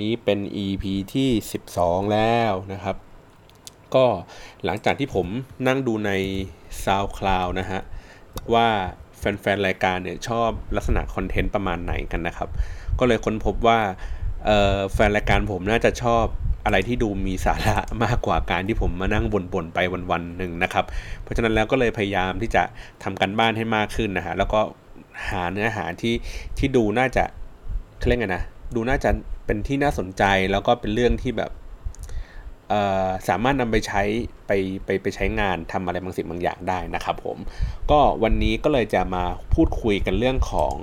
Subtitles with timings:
[0.00, 0.84] นี้เป็น EP
[1.14, 1.28] ที่
[1.70, 2.96] 12 แล้วนะครับ
[3.94, 4.06] ก็
[4.64, 5.26] หลังจากที่ผม
[5.66, 6.10] นั่งดูใน
[6.84, 7.80] SoundCloud นะฮะ
[8.54, 8.68] ว่า
[9.18, 12.48] แฟนๆ รายการเนี่ยชอบลักษณะคอนเทนต์ประมาณไหนกันนะครับ
[12.98, 13.78] ก็เลยค้นพบว่า
[14.92, 16.24] แฟนรายการผมน่าจะชอบ
[16.64, 19.78] อะไรที่ดูมีสาระมากกว่าการที่ผมมานั่งบ่นๆไป
[20.10, 20.84] วันๆหนึ่งนะครับ
[21.22, 22.62] เพราะฉะนั้นแล้วก็เลยพยายามที่จะ
[23.02, 24.60] ทำกันบ้านให้มากขึ้นนะฮะแล้วก็
[25.30, 26.14] หาเนื้อหาที่
[26.58, 27.24] ที่ดูน่าจะ
[28.06, 29.10] เรียกไงนะดูน่าจะ
[29.46, 31.52] เป็นที่น่าสนใจแล้วก็เป็นเรื่องที่แบบ
[33.28, 34.02] สามารถนำไปใช้
[34.46, 34.50] ไป
[34.84, 37.38] ไปไปใช้งานทำอะไรบางสิ่งบางอย่างได้นะครับผม
[37.90, 39.24] ก็วันนี้ก็เลยจะมา
[39.54, 40.74] พูดคุยกันเรื่องของ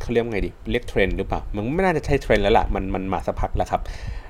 [0.00, 3.82] เขาเรียกไงดีเรียกเทรนหรือเปล่า มันไม่น่าจะใช่เทรนแล้วละ่ะ มันมันมาสักพักแล้วครับ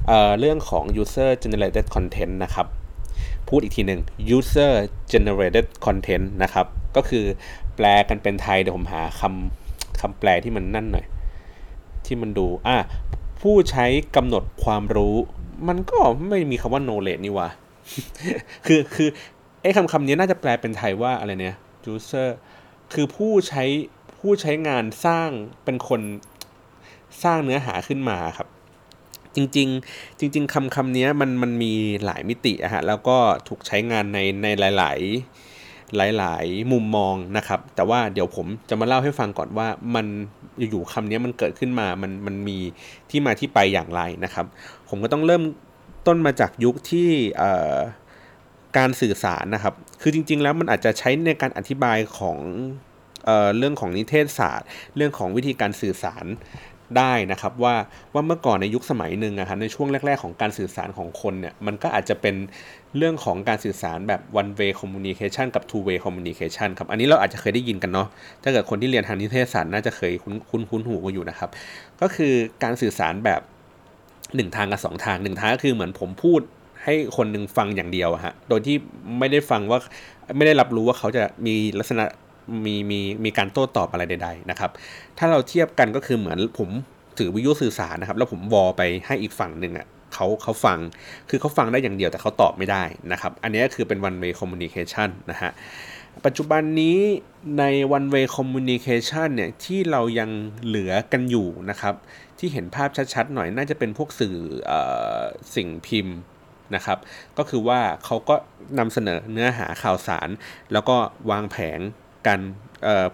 [0.07, 2.67] เเรื่องของ user generated content นะครับ
[3.49, 4.01] พูดอีกทีหนึ่ง
[4.37, 4.73] user
[5.13, 7.25] generated content นะครับ ก็คือ
[7.77, 11.07] แปลกันเป็นไทยเดี๋ยวผมหาคำคำแปลที่มันนั่นหน่อย
[12.07, 12.77] ที่มันดูอะ
[13.41, 15.17] ผู้ใช้กำหนดความรู้
[15.69, 17.49] มันก็ไม่มีคำว่า knowledge นี่วะ
[18.67, 19.09] คือคือ
[19.63, 21.57] ไอ้คำคำนี้น่าจะแปลเป็นไทยว่าอะไรเนี่ย
[21.93, 22.29] user
[22.93, 23.65] คือผู้ใช้
[24.19, 25.31] ผู้ใช้งานสร้าง
[25.65, 26.01] เป็นคน
[27.25, 28.49] สร้างเนื้อหาขึ้นมาครับ
[29.35, 31.73] จริง ๆ จริง ๆคำคำนี้มันมันมี
[32.05, 33.17] หลายมิติอะฮะแล้วก็
[33.49, 35.44] ถูกใช้งานในในหลาย ๆ
[35.97, 40.07] หลาย ๆ มุมมองนะครับ แต่ว่าเดี๋ยวผมจะมาเล่าให้ฟังก่อนว่ามัน
[40.71, 42.59] อยู่ๆคำนี้มันเกิดขึ้นมา มันมันมี
[43.11, 44.47] ที่มาที่ไปอย่างไรนะครับ
[44.89, 45.43] ผมก็ต้องเริ่ม
[46.07, 47.09] ต้นมาจากยุคที่
[48.77, 52.39] การสื่อสารนะครับ คือจริง ๆ แล้วมันอาจจะใช้ในการอธิบายของ
[53.25, 56.25] เออเรื่องของนิเทศศาสตร์ เรื่องของวิธีการสื่อสาร
[56.99, 57.75] ได้นะครับว่า
[58.15, 62.35] ว่าเมื่อก่อนในยุคสมัยหนึ่งอะครับในช่วงแรก ๆ ของการสื่อสารของคนเนี่ยมันก็อาจจะเป็น
[62.97, 68.09] เรื่องของการสื่อสารแบบ one way communication กับ two way communication ครับอันนี้เราอาจจะเคยได้ยินกันเนาะ
[68.43, 71.51] ถ้าเกิดคนที่เรียนทางนิเทศศาสตร์น่าจะเคยคุ้นคุ้นคุ้นหูกันอยู่นะครับ
[72.01, 72.33] ก็คือ
[72.63, 73.41] การสื่อสารแบบ
[74.37, 76.41] หนึ่งทางกับสองทางหนึ่งทางก็คือเหมือนผมพูด
[76.85, 78.77] ให้คนหนึ่งฟังอย่างเดียวฮะ โดยที่
[79.19, 79.79] ไม่ได้ฟังว่า
[80.37, 82.05] ไม่ได้รับรู้ว่าเขาจะมีลักษณะ
[82.65, 84.71] มีมีมีการโต้ตอบอะไรใดๆนะครับ
[85.19, 86.69] ถ้าเราเทียบกันก็คือเหมือนผม
[87.19, 90.79] ถือวิทยุสื่อสารนะครับ แล้วผมวอลไปให้อีกฝั่งหนึ่งอะเขาเขาฟัง
[91.29, 92.83] คือเขาฟังได้อย่างเดียวแต่เขาตอบไม่ได้
[93.13, 95.51] นะครับ อันนี้คือเป็น one way communication นะฮะ
[96.25, 96.99] ปัจจุบันนี้
[97.59, 97.65] ใน
[97.97, 100.31] one way communication เนี่ยที่เรายัง
[100.67, 101.95] เหลือกันอยู่นะครับ
[102.39, 104.37] ที่เห็นภาพชัดๆหน่อยน่าจะเป็นพวกสื่อ
[104.71, 104.73] อ
[105.55, 106.17] สิ่งพิมพ์
[106.75, 106.99] นะครับ
[107.39, 108.35] ก็คือว่าเขาก็
[108.79, 110.29] นำเสนอเนื้อหาข่าวสาร
[110.73, 110.97] แล้วก็
[111.31, 111.81] วางแผง
[112.27, 112.39] กัน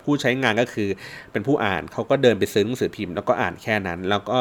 [0.03, 0.89] ผู้ใช้งานก็คือ
[1.33, 4.39] เป็นผู้อ่านเขาก็เดินไปซื้อหนังสือพิมพ์แล้วก็อ่านแค่นั้น แล้วก็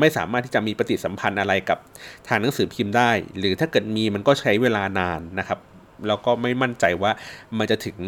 [0.00, 1.78] ไม่สามารถที่จะมีปฏิสัมพันธ์อะไรกับ
[2.28, 5.58] ทางหนังสือพิมพ์ได้ หรือถ้าเกิดมีมันก็ใช้เวลานานนะครับ
[6.06, 7.12] แล้วก็ไม่มั่นใจว่า
[7.58, 7.98] มันจะถึง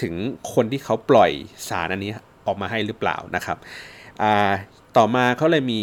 [0.00, 0.14] ถึง
[0.54, 1.30] คนที่เขาปล่อย
[1.68, 2.12] สารอันนี้
[2.46, 3.58] ออกมาให้หรือเปล่านะครับ
[4.96, 5.80] ต่อมาเขาเลยมี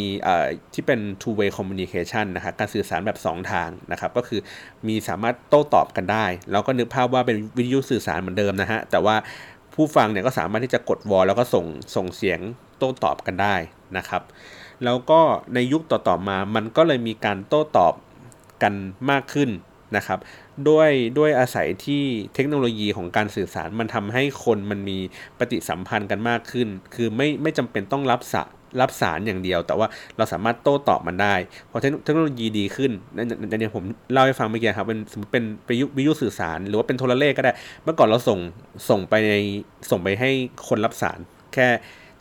[0.73, 4.41] ที่เป็น two way communication นะครับการสื่อสารแบบ 2 ทางนะครับก็คือ
[4.87, 9.15] มีสามารถโต้ตอบกันได้ แล้วก็นึกภาพว่าเป็นวิทยุสื่อสารเหมือนเดิมนะฮะ แต่ว่า
[9.73, 11.65] ผู้ฟังเนี่ยก็สามารถที่จะกดวอลแล้วก็ส่ง
[11.95, 12.39] ส่งเสียง
[12.77, 13.55] โต้ตอบกันได้
[13.97, 14.21] นะครับ
[14.83, 15.21] แล้วก็
[15.53, 17.93] ในยุคต่อๆมามันก็เลยมีการโต้ตอบ
[18.63, 18.73] กัน
[19.11, 19.49] มากขึ้น
[19.95, 20.19] นะครับ
[20.69, 22.03] ด้วยด้วยอาศัยที่
[22.33, 24.97] เทคโนโลยีของการสื่อสารมันทำให้คนมันมี
[25.39, 28.43] ปฏิสัมพันธ์กันมากขึ้น คือไม่ไม่จำเป็นต้องรับสะ
[28.81, 29.87] รับสารอย่างเดียว แต่ว่า
[30.17, 31.35] เราสามารถโต้ตอบมันได้
[31.71, 35.43] พอเทคโนโลยีดีขึ้นในนี้ผมเล่าให้ฟังเมื่อกี้ครับเป็นสมมติเป็น
[35.97, 37.53] วิทยุสื่อสาร หรือว่าเป็นโทรเลขก็ได้
[37.83, 38.39] เมื่อก่อนเราส่ง
[38.89, 39.35] ส่งไปใน
[39.89, 40.29] ส่งไปให้
[40.67, 41.17] คนรับสาร
[41.53, 41.67] แค่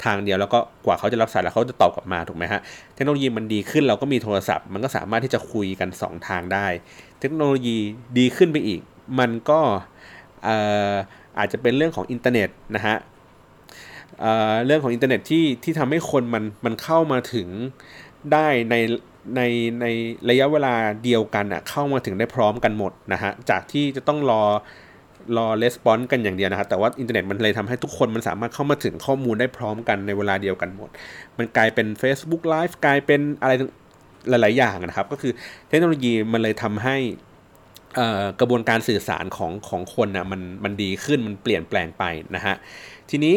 [0.04, 2.60] ทางเดียวแล้วก็กว่าเขาจะรับสารแล้วเขาจะตอบกลับมาถูกไหมฮะ
[2.94, 6.66] เทคโนโลยีมันดีขึ้นเราก็มีโทรศัพท์ มันก็สามารถที่จะคุยกัน 2 ทางได้
[7.20, 7.76] เทคโนโลยี
[8.18, 8.80] ดีขึ้นไปอีก
[9.18, 9.60] มันก็
[11.38, 12.96] อาจจะเป็นเรื่องของอินเทอร์เน็ตนะฮะ
[14.66, 17.48] เรื่องของอินเทอร์เน็ตที่ที่ทำให้คนมันมันเข้ามาถึง
[18.32, 18.74] ได้ใน
[19.36, 19.42] ใน
[19.80, 19.86] ใน
[20.30, 20.74] ระยะเวลา
[21.04, 24.42] เดียวกันอะเข้ามาถึงได้พร้อมกันหมดนะฮะจากที่จะต้องรอ
[25.36, 30.88] รอ response กันอย่างเดียวนะครับแต่ว่าอินเทอร์เน็ตมันเลยทำให้ทุกคนมันสามารถเข้ามาถึงข้อมูลได้พร้อมกันในเวลาเดียวกันหมด
[31.38, 33.52] มันกลายเป็น Facebook Live กลายเป็นอะไร
[34.28, 35.32] หลาย ๆ อย่างนะครับ ก็คือ
[35.68, 36.96] เทคโนโลยีมันเลยทำให้
[38.40, 42.04] กระบวนการสื่อสารของของคนนะมันมันดีขึ้นมันเปลี่ยนแปลงไป
[42.34, 42.54] นะฮะ
[43.10, 43.36] ทีนี้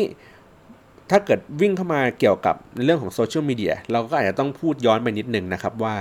[1.12, 5.96] ถ้าเกิดวิ่งเข้ามาเกี่ยวกับในเรื่องของโซเชียลมีเดียเราก็อาจจะต้องพูดย้อนไปนิดนึงนะครับว่า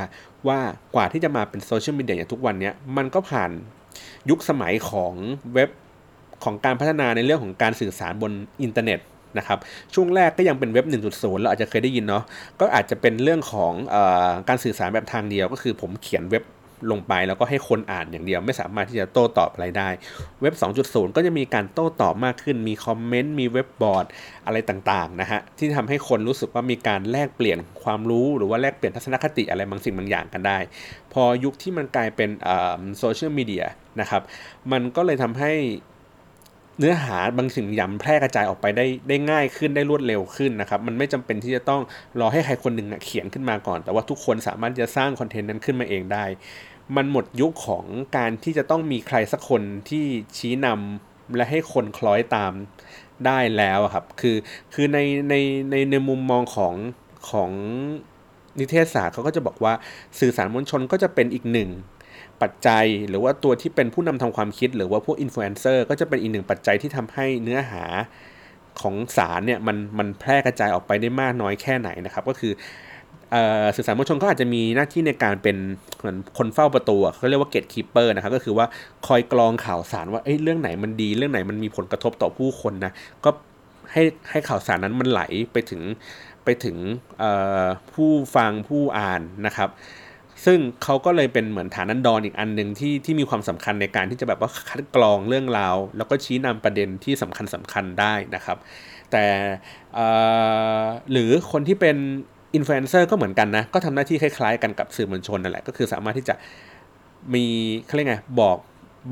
[0.49, 0.59] ว่า
[0.95, 3.51] กว่าที่จะมาเป็นโซเชียลมีเดียอย่างทุกวันนี้มันก็ผ่าน
[4.31, 5.13] ยุคสมัยของ
[5.55, 5.71] เว็บ
[6.45, 9.01] ของการพัฒนาในเรื่องของการสื่อสารบนอินเทอร์เน็ต
[9.39, 9.59] นะครับ
[9.95, 12.25] ช่วงแรกก็ยังเป็นเว็บ 1.0 เราอาจจะเคยได้ยินเนาะ
[12.61, 13.97] ก็อาจจะเป็นเรื่องของอ
[14.49, 16.45] การสื่อสารแบบทางเดียวก็คือผมเขียนเว็บ
[16.91, 19.89] ลงไปแล้วก็ให้คนอ่านอย่างเดียว ไม่สามารถที่จะโต้ตอบอะไรได้
[20.41, 20.55] เว็บ
[20.85, 24.07] 2.0 ก็จะมีการโต้ตอบมากขึ้น มีคอมเมนต์มีเว็บบอร์ด
[24.47, 30.59] อะไรต่างๆนะฮะที่ทำให้คนรู้สึกว่ามีการแลกเปลี่ยนความรู้หรือว่าแลกเปลี่ยนทัศนคติอะไรบางสิ่งบางอย่างกันได้
[31.13, 32.31] พอยุคที่มันกลายเป็น
[32.99, 33.65] โซเชียลมีเดีย
[34.01, 34.23] นะครับ
[34.73, 35.53] มันก็เลยทำให้
[36.79, 41.83] เนื้อหาบางสิ่งยำแพร่กระจายออกไปได้ได้ง่ายขึ้นได้รวดเร็วขึ้นนะครับมันไม่จำเป็นที่จะต้อง
[42.21, 46.25] รอให้ใครคนหนึ่งเขียนขึ้นมาก่อน แต่ว่าทุกคนสามารถจะสร้างคอนเทนต์นั้นขึ้นมาเองได้
[46.97, 47.85] มันหมดยุคของ
[48.17, 50.05] การที่จะต้องมีใครสักคนที่
[50.39, 52.53] ชี้นำและให้คนคล้อยตาม
[53.27, 54.37] ได้แล้วครับคือ
[54.75, 55.35] คือในใน
[55.71, 56.75] ในในมุมมองของ
[57.31, 57.51] ของ
[58.59, 59.73] นิเทศศาสตร์เขาก็จะบอกว่า
[60.21, 61.71] สื่อสารมวลชนก็จะเป็นอีกหนึ่ง
[62.43, 67.85] ปัจจัย หรือว่าตัวที่เป็นผู้นำทำความคิด หรือว่าพวกอินฟลูเอนเซอร์ก็จะเป็นอีกหนึ่งปัจจัยที่ทำให้เนื้อหา
[68.81, 72.53] ของสารเนี่ยมันมันแพร่กระจายออกไปได้มากน้อยแค่ไหนนะครับ ก็คือ
[73.77, 75.57] สื่อสารมวลชนก็อาจจะมีหน้าที่ในการเป็น
[75.99, 78.67] เหมือนคนเฝ้าประตูเขาเรียกว่า gatekeeper นะครับก็คือว่า
[79.07, 82.93] คอยกรองข่าวสารว่าเอ้เรื่องไหนมันดี เรื่องไหนมันมีผลกระทบต่อผู้คนนะ
[83.25, 83.31] ก็
[83.93, 85.23] ให้ให้ข่าวสารนั้นมันไหล
[85.53, 85.83] ไปถึง
[86.45, 86.77] ไปถึง
[87.93, 89.69] ผู้ฟังผู้อ่านนะครับ
[90.45, 98.59] ซึ่งเขาก็เลยเป็นเหมือนฐานันดรออีกอันหนึ่งที่ที่มีความสำคัญในการที่จะแบบว่าคัดกรองเรื่องราว แล้วก็ชี้นำประเด็นที่สำคัญสำคัญได้นะครับ
[99.13, 99.25] แต่
[101.13, 101.97] หรือคนที่เป็น
[102.55, 106.35] อินฟลูเอนเซอร์ก็เหมือนกันนะ ก็ทำหน้าที่คล้ายๆกันกับสื่อมวลชนนั่นแหละ ก็คือสามารถที่จะ
[107.35, 107.45] มี
[107.87, 108.59] เขาเรียกไงบอก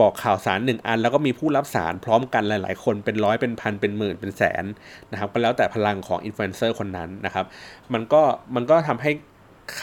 [0.00, 4.64] บอกข่าวสารหนึ่งอัน แล้วก็มีผู้รับสารพร้อมกันหลาย ๆ คนเป็นร้อยเป็นพันเป็นหมื่นเป็นแสน
[5.12, 7.46] นะครับก็แล้วแต่พลังของอินฟลูเอนเซอร์คนนั้นนะครับ
[7.92, 8.22] มันก็
[8.54, 9.10] มันก็ทำให้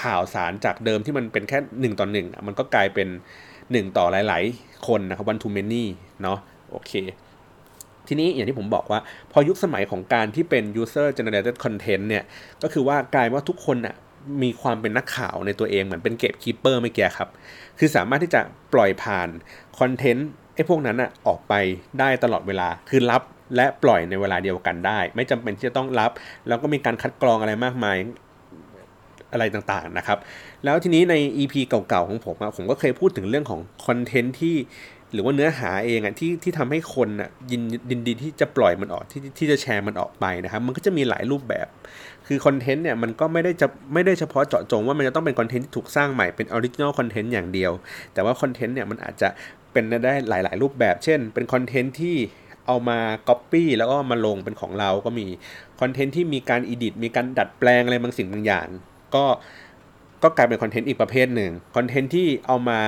[0.02, 3.08] ข่าวสารจากเดิมที่มันเป็นแค่หนึ่งต่อหนึ่งมันก็กลายเป็น
[3.72, 5.86] หนึ่งต่อหลาย ๆ คนนะครับ one to many
[6.22, 6.40] เนาะ
[6.72, 6.92] โอเค
[8.08, 9.00] ทีนี้อย่างที่ผมบอกว่า
[9.32, 12.24] พอยุคสมัยของการที่เป็น user generated content เนี่ย
[12.64, 13.96] ก็คือว่ากลายว่าทุกคนอะ
[14.44, 17.30] มีความเป็นนักข่าวในตัวเองเหมือนเป็น gatekeeper ไม่แก่ครับ
[17.80, 18.42] คือสามารถที่จะ
[18.74, 19.30] ปล่อยผ่าน
[19.80, 21.54] คอนเทนต์ไอ้พวกนั้นอะออกไป
[22.00, 23.22] ได้ตลอดเวลา คือรับ
[23.56, 26.12] และปล่อยในเวลาเดียวกันได้ ไม่จำเป็นที่จะต้องรับ
[26.48, 27.98] แล้วก็มีการคัดกรองอะไรมากมาย
[29.36, 30.18] อะไรต่างๆนะครับ
[30.66, 34.56] แล้วทีนี้ใน EP เก่าๆของผมผมก็เคยพูดถึงเรื่องของคอนเทนต์ที่
[35.14, 41.68] หรือว่าเนื้อหาเองอะที่ที่ทำให้คนอะยินยินดีที่จะปล่อยมันออกที่ที่จะแชร์มันออกไปนะครับ มันก็จะมีหลายรูปแบบ
[42.28, 47.72] คือคอนเทนต์เนี่ยมันก็ไม่ได้จะไม่ได้เฉพาะเจาะจงว่ามันจะต้องเป็นคอนเทนต์ที่ถูกสร้างใหม่เป็น original content อย่างเดียว
[48.14, 49.28] แต่ว่าคอนเทนต์เนี่ยมันอาจจะ
[49.72, 52.16] เป็นได้หลาย ๆ รูปแบบ เช่น เป็นคอนเทนต์ที่
[52.68, 55.26] เอามาก๊อปปี้แล้วก็มาลงเป็นของเราก็มี
[55.82, 58.68] คอนเทนต์ที่มีการ edit มีการดัดแปลงอะไรบางสิ่งบางอย่าง
[59.16, 59.26] ก็
[60.24, 62.80] ก็กลายเป็นคอนเทนต์อีกประเภทหนึ่งคอนเทนต์ที่เอามา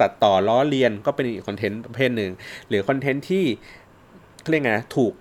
[0.00, 2.30] ตัดต่อล้อเลียนก็เป็นอีกคอนเทนต์ประเภทหนึ่ง
[2.68, 3.44] หรือคอนเทนต์ที่
[4.48, 5.12] เรียกไงถูก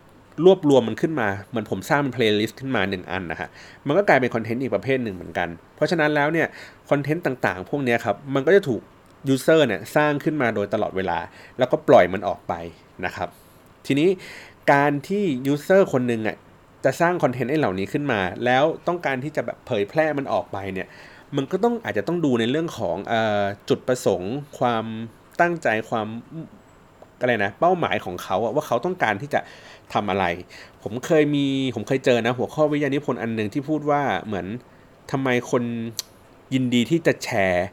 [0.45, 3.49] รวบรวมมันขึ้นมาเหมือนผมสร้างเป็นเพลย์ลิสต์ขึ้นมาหนึ่งอันนะฮะ
[3.87, 6.47] มันก็กลายเป็นคอนเทนต์อีกประเภทหนึ่งเหมือนกัน เพราะฉะนั้นแล้วเนี่ย
[6.89, 8.81] คอนเทนต์ต่างๆ พวกนี้ครับมันก็จะถูก
[9.27, 11.17] user เนี่ยสร้างขึ้นมาโดยตลอดเวลา
[11.57, 12.53] แล้วก็ปล่อยมันออกไป
[13.05, 13.29] นะครับ
[13.85, 14.09] ทีนี้
[14.71, 16.37] การที่ user คนหนึ่งอะ
[16.85, 20.87] จะสร้างคอนเทนต์ไอ้เหล่านี้ขึ้นมา แล้วต้องการที่จะแบบเผยแพร่มันออกไปเนี่ย
[21.35, 23.13] มันก็ต้องอาจจะต้องดูในเรื่องของอ
[23.69, 24.85] จุดประสงค์ ความ
[25.41, 26.07] ตั้งใจความ
[27.19, 29.39] อะไรนะเป้าหมายของเขาว่าเขาต้องการที่จะ
[29.93, 30.25] ทำอะไร
[30.83, 31.45] ผมเคยมี
[31.75, 34.47] ผมเคยเจอนะหัวข้อวิทยานิพนธ์อันหนึ่งที่พูดว่าเหมือน
[35.11, 35.63] ทำไมคน
[36.53, 37.65] ยินดีที่จะแชร์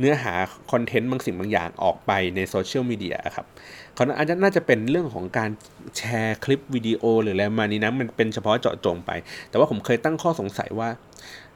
[0.00, 0.34] เนื้อหา
[0.72, 3.46] คอนเทนต์บางสิ่งบางอย่างออกไปในโซเชียลมีเดียครับ
[3.94, 5.50] เขาอาจจะน่าจะเป็นเรื่องของการ
[5.98, 9.10] แชร์คลิปวิดีโอหรืออะไรมานี้นะมันเป็นเฉพาะเจาะจงไป
[9.48, 10.88] แต่ว่าผมเคยตั้งข้อสงสัยว่า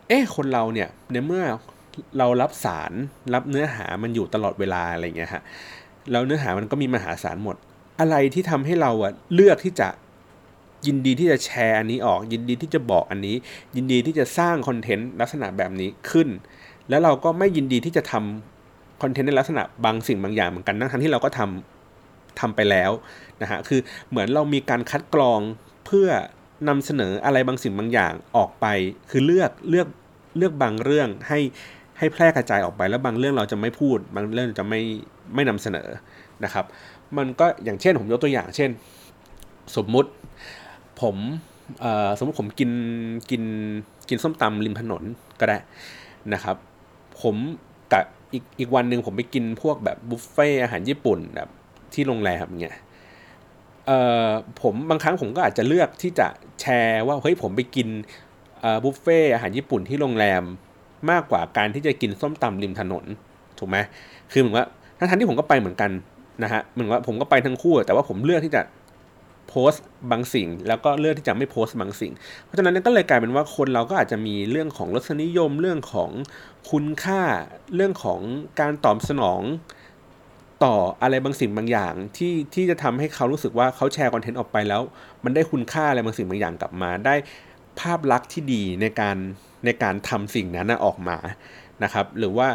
[0.08, 1.44] เอ๊ะคนเราเนี่ยในเมื่อ
[2.18, 2.92] เรารับสาร
[3.34, 5.42] รับเนื้อหามันอยู่ตลอดเวลาอะไรเงี้ยฮะ
[6.10, 7.56] แล้วเนื้อหามันก็มีมหาศาลหมด
[8.00, 9.88] อะไรที่ทำให้เราอะเลือกที่จะ
[10.86, 13.36] ยินดีที่จะแชร์อันนี้ออก ยินดีที่จะบอกอันนี้
[13.76, 16.28] ยินดีที่จะสร้างคอนเทนต์ลักษณะแบบนี้ขึ้น
[16.90, 22.90] แล้วเราก็ไม่ยินดีที่จะทำคอนเทนต์ในลักษณะบางสิ่งบางอย่างเหมือนกันทั้งที่เราก็ทำทำไปแล้ว
[23.42, 25.40] นะฮะคือเหมือนเรามีการคัดกรอง
[25.86, 26.08] เพื่อ
[26.68, 28.66] นำเสนออะไรบางสิ่งบางอย่างออกไป
[29.10, 29.88] คือเลือกเลือก
[30.38, 31.40] เลือกบางเรื่องให้
[31.98, 34.80] ให้แพร่กระจายออกไปแล้วบางเรื่องเราจะไม่พูด บางเรื่องจะไม่
[35.34, 35.88] ไม่นำเสนอ
[36.44, 36.64] นะครับ
[37.16, 38.70] มันก็อย่างเช่นผมยกตัวอย่าง เช่น
[39.76, 40.10] สมมุติ
[41.00, 41.16] ผม
[42.18, 42.70] สมมติผมกิน
[43.30, 43.42] กิน
[44.08, 45.02] กินส้มตำริมถนน
[45.40, 45.58] ก็ได้
[46.34, 46.56] นะครับ
[47.22, 47.36] ผม
[47.92, 51.48] กับอีกอีกวันหนึ่งผมไปกินพวกแบบบุฟเฟ่อาหารญี่ปุ่นแบบ
[51.94, 52.78] ที่โรงแรมเงี้ย
[53.86, 54.28] เอ่อ
[54.62, 56.28] ผมบางครั้งผมก็อาจจะเลือกที่จะ
[56.60, 57.88] แชร์ว่าเฮ้ยผมไปกิน
[58.84, 60.42] บุฟเฟ่อาหารญี่ปุ่นที่โรงแรม
[61.10, 63.04] มากกว่าการที่จะกินส้มตำริมถนน
[63.58, 63.76] ถูกไหม
[64.32, 64.66] คือเหมือนว่า
[64.98, 65.90] ทั้งทันที่ผมก็ไปเหมือนกัน
[66.42, 68.60] นะฮะเหมือนว่าผมก็ไปทั้งคู่แต่ว่าผมเลือกที่จะ
[69.48, 72.12] โพสต์บางสิ่ง แล้วก็เลือกที่จะไม่โพสต์บางสิ่ง
[72.44, 76.10] เพราะฉะนั้นก็เลยกลายเป็นว่าคนเราก็อาจจะมีเรื่องของรสนิยมเรื่องของ
[76.70, 77.20] คุณค่า
[77.74, 78.20] เรื่องของ
[78.60, 79.42] การตอบสนอง
[80.64, 84.82] ต่ออะไรบางสิ่งบางอย่างที่ที่จะทำให้เขารู้สึกว่าเขาแชร์คอนเทนต์ออกไปแล้ว
[85.24, 87.14] มันได้คุณค่าอะไรบางสิ่งบางอย่างกลับมา ได้
[87.80, 89.16] ภาพลักษณ์ที่ดีในการ
[89.64, 91.18] ในการทำสิ่งนั้นออกมา
[91.82, 92.48] นะครับหรือว่า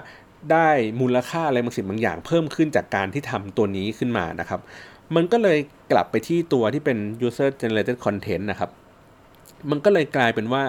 [0.52, 0.70] ได้
[1.02, 4.60] มูลค่าอะไรบางสิ่งบางอย่าง เพิ่มขึ้นจากการที่ทำตัวนี้ขึ้นมานะครับ
[5.16, 5.58] มันก็เลย
[5.92, 6.98] กลับไปที่ตัวที่เป็น
[7.28, 8.70] user generated content นะครับ
[9.70, 10.64] มันก็เลยกลายเป็นว่า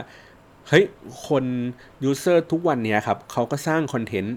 [0.68, 0.84] เฮ้ย
[1.28, 1.44] คน
[2.10, 4.36] user ทุกวันนี้ครับ เขาก็สร้างคอนเทนต์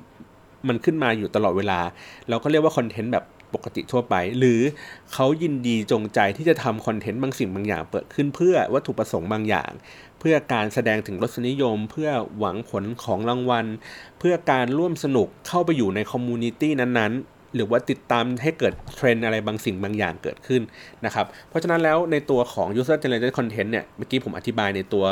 [0.68, 1.80] มันขึ้นมาอยู่ตลอดเวลา
[2.30, 4.60] เราก็เรียกว่าคอนเทนต์แบบปกติทั่วไป หรือ
[5.14, 9.72] เขายินดีจงใจที่จะทำคอนเทนต์บางสิ่งบางอย่างเปิดขึ้นเพื่อวัตถุประสงค์บางอย่าง
[10.20, 13.66] เพื่อการแสดงถึงรสนิยม เพื่อหวังผลของรางวัล
[14.20, 20.62] เพื่อการร่วมสนุกเข้าไปอยู่ใน community นั้นๆ หรือว่าติดตามให้เกิดเทรนด์อะไรบางสิ่งบางอย่างเกิดขึ้น
[21.06, 25.06] นะครับ เพราะฉะนั้นแล้วในตัวของ user generated content เนี่ย เมื่อกี้ผมอธิบายในตัว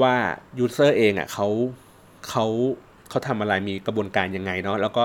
[0.00, 0.14] ว่า
[0.64, 1.48] user เองอะเขา
[2.28, 2.46] เขา
[3.08, 5.02] เขาทำอะไรมีกระบวนการยังไงเนาะแล้วก็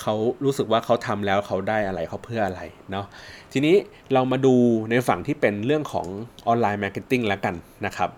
[0.00, 3.06] เขารู้สึกว่าเขาทำแล้วเขาได้อะไรเขาเพื่ออะไรเนาะ
[3.52, 3.76] ทีนี้
[4.12, 4.54] เรามาดู
[4.90, 6.06] ในฝั่งที่เป็นเรื่องของ
[6.46, 7.54] online marketing แล้วกัน
[7.86, 8.10] นะครับ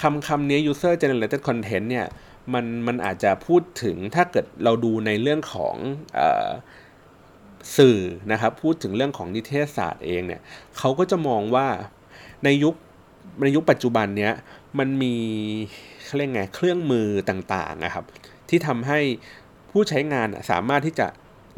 [0.00, 2.06] คำคำนี้ user generated content เนี่ย
[2.54, 5.74] มันมันอาจจะพูดถึงถ้าเกิดเราดูในเรื่องของ
[6.18, 6.20] อ
[7.76, 7.98] สื่อ
[8.32, 10.40] นะครับพูดถึงเรื่องของนิเทศศาสตร์เองเนี่ย
[10.78, 11.66] เขาก็จะมองว่า
[12.44, 12.74] ในยุค
[13.42, 14.32] ในยุคปัจจุบันเนี้ย
[14.78, 15.14] มันมี
[16.04, 18.04] เขาเรียกไงเครื่องมือต่างๆนะครับ
[18.48, 19.00] ที่ทำให้
[19.70, 21.06] ผู้ใช้งานสามารถที่จะ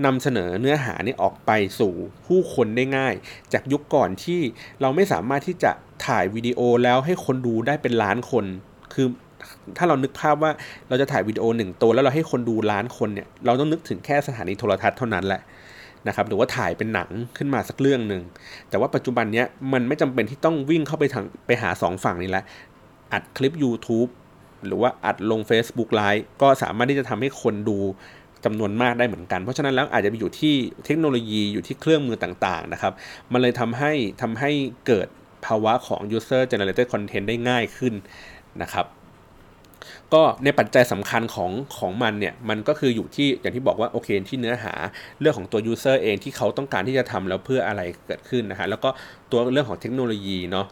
[0.04, 1.50] นำเสนอเนื้อหานี้ออกไป
[1.80, 1.92] สู่
[2.26, 3.14] ผู้คนได้ง่าย
[3.52, 4.40] จากยุคก่อนที่
[4.80, 5.72] เราไม่สามารถที่จะ
[6.06, 8.44] ถ่ายวิดีโอแล้วให้คนดูได้เป็นล้านคน
[8.94, 9.06] คือ
[9.76, 10.52] ถ้าเรานึกภาพว่า
[10.88, 15.40] เราจะถ่ายวิดีโอหนึ่งตัวแล้วเราให้คนดูล้านคนเนี่ยเราต้องนึกถึงแค่สถานีโทรทัศน์เท่านั้นแหละ
[16.08, 18.22] นะครับหรือว่าถ่ายเป็นหนังขึ้นมาสักเรื่องหนึ่ง
[18.70, 22.44] แต่ว่าปัจจุบันนี้มันไม่จำเป็นที่ต้องวิ่งเข้าไปทางไปหาสองฝั่งนี้แล้ว
[23.12, 24.10] อัดคลิป YouTube
[24.66, 27.78] หรือว่าอัดลง Facebook Live ก็สามารถที่จะทำให้คนดู
[28.44, 30.54] จำนวนมากได้เหมือนกัน เพราะฉะนั้นแล้วอาจจะไปอยู่ที่
[30.84, 32.92] เทคโนโลยีอยู่ที่เครื่องมือต่างๆนะครับ
[33.32, 33.92] มันเลยทำให้
[34.22, 34.50] ทำให้
[34.86, 35.08] เกิด
[35.46, 37.94] ภาวะของ user generated content ได้ง่ายขึ้น
[38.62, 38.86] นะครับ
[40.14, 44.74] ก็ในปัจจัยสำคัญของของมันเนี่ยมันก็คืออยู่ที่อย่างที่บอกว่าโอเคที่เนื้อหา
[45.20, 48.88] เรื่องของตัว user เองที่เขาต้องการที่จะทำแล้วเพื่ออะไรเกิดขึ้นนะฮะแล้วก็
[49.30, 50.66] ตัวเรื่องของเทคโนโลยีเนาะ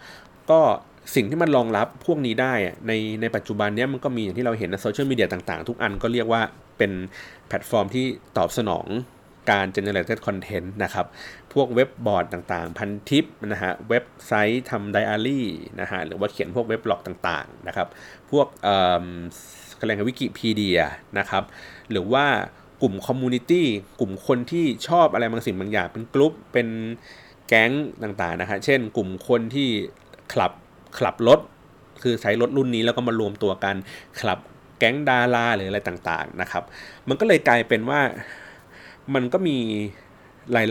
[0.50, 0.60] ก็
[1.14, 2.52] สิ่งที่มันรองรับพวกนี้ได้
[2.86, 6.42] ในในปัจจุบันเนี้ยมันก็มีอย่างที่เราเห็นในโซเชียลมีเดียต่างๆ ทุกอันก็เรียกว่า
[6.78, 6.92] เป็น
[7.48, 8.06] แพลตฟอร์มที่
[8.38, 8.86] ตอบสนอง
[9.50, 11.06] การ generated content นะครับ
[11.52, 15.46] พวกเว็บบอร์ดต่างๆ พันทิปนะฮะ เว็บไซต์ทำไดอารี่
[15.80, 17.88] นะฮะ หรือว่าเขียนพวกเว็บบล็อกต่างๆ นะครับ
[18.30, 19.06] พวกเอ่อ
[19.78, 20.80] อะไรกันวิกิพีเดีย
[21.18, 21.44] นะครับ
[21.90, 22.26] หรือว่า
[22.82, 23.66] กลุ่ม community
[24.00, 26.68] กลุ่มคนที่ชอบอะไรบางสิ่งบางอย่าง เป็นกลุ่มเป็น
[27.48, 27.70] แก๊ง
[28.02, 29.68] ต่างๆ นะฮะ เช่น กลุ่มคนที่
[30.32, 30.52] คลับ
[30.98, 31.40] ขับรถ
[32.02, 33.76] คือใช้รถรุ่นนี้แล้วก็มารวมตัวกัน
[34.18, 34.38] ขับ
[34.78, 36.64] แก๊งดาราหรืออะไรต่างๆนะครับ
[37.08, 38.00] มันก็เลยกลายเป็นว่า
[39.14, 39.58] มันก็มี
[40.52, 40.64] หลา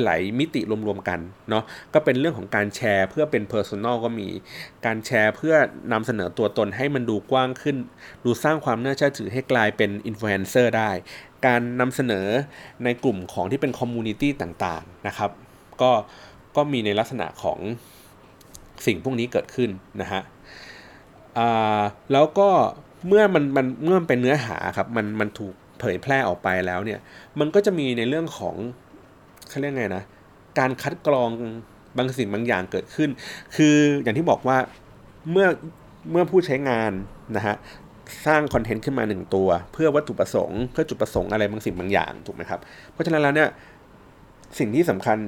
[0.00, 1.64] ย ๆ หลาย ๆ มิติรวม ๆ กันเนาะ
[1.94, 4.28] ก็เป็นเรื่องของการแชร์เพื่อเป็น personal ก็มี
[4.86, 5.54] การแชร์เพื่อ
[5.92, 7.76] นำเสนอตัวตนให้มันดูกว้างขึ้น
[8.24, 10.90] ดูสร้างความน่าเชื่อถือให้กลายเป็นอินฟลูเอนเซอร์ได้
[11.46, 12.26] การนำเสนอ
[12.84, 15.30] ในกลุ่มของที่เป็น community ต่าง ๆ นะครับ
[15.82, 15.90] ก็
[16.56, 17.58] ก็มีในลักษณะของ
[18.86, 20.22] สิ่งพวกนี้เกิดขึ้นนะฮะ
[22.12, 22.48] แล้วก็
[23.08, 27.00] เมื่อมันมันเมื่อมันเป็นเนื้อหาครับมันมันถูก เผยแพร่ออกไปแล้วเนี่ย
[27.40, 28.56] มันก็จะมีในเรื่องของ
[29.48, 30.04] เขาเรียกไงนะ
[30.58, 31.30] การคัดกรอง
[31.96, 33.10] บางสิ่งบางอย่างเกิดขึ้น
[33.56, 34.58] คืออย่างที่บอกว่า
[35.30, 35.46] เมื่อ
[36.10, 36.92] เมื่อผู้ใช้งาน
[37.36, 37.56] นะฮะ
[38.26, 42.60] สร้างคอนเทนต์ขึ้นมาหนึ่งตัว เพื่อวัตถุประสงค์ เพื่อจุดประสงค์อะไรบางสิ่งบางอย่างถูกไหมครับ
[42.92, 43.48] เพราะฉะนั้นแล้วเนี่ย
[44.58, 45.18] สิ่งที่สำคัญ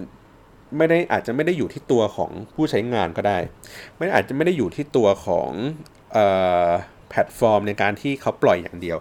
[0.76, 3.38] ไม่ได้อาจจะไม่ได้อยู่ที่ตัวของผู้ใช้งานก็ได้
[3.96, 5.50] ไม่อาจจะไม่ได้อยู่ที่ตัวของ
[7.08, 8.98] แพลตฟอร์มในการที่เขาปล่อยอย่างเดียว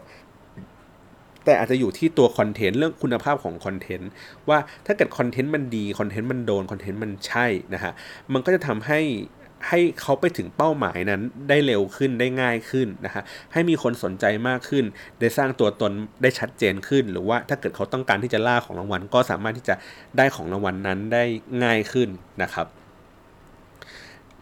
[1.45, 4.09] แต่อาจจะอยู่ที่ตัวคอนเทนต์เรื่องคุณภาพของคอนเทนต์
[4.49, 7.91] ว่าถ้าเกิดคอนเทนต์มันดีคอนเทนต์มันโดนคอนเทนต์มันใช่นะฮะ
[8.33, 9.01] มันก็จะทำให้
[9.69, 13.23] ให้เขาไปถึงเป้าหมายนั้นได้เร็วขึ้นได้ง่ายขึ้นนะฮะ
[13.53, 14.85] ให้มีคนสนใจมากขึ้น
[15.19, 19.75] ได้สร้างตัวตนได้ชัดเจนขึ้น หรือว่าถ้าเกิดเขาต้องการที่จะล่าของรางวัล ก็สามารถที่จะ
[20.17, 21.23] ได้ของรางวัลนนั้นได้
[21.63, 22.09] ง่ายขึ้น
[22.41, 22.67] นะครับ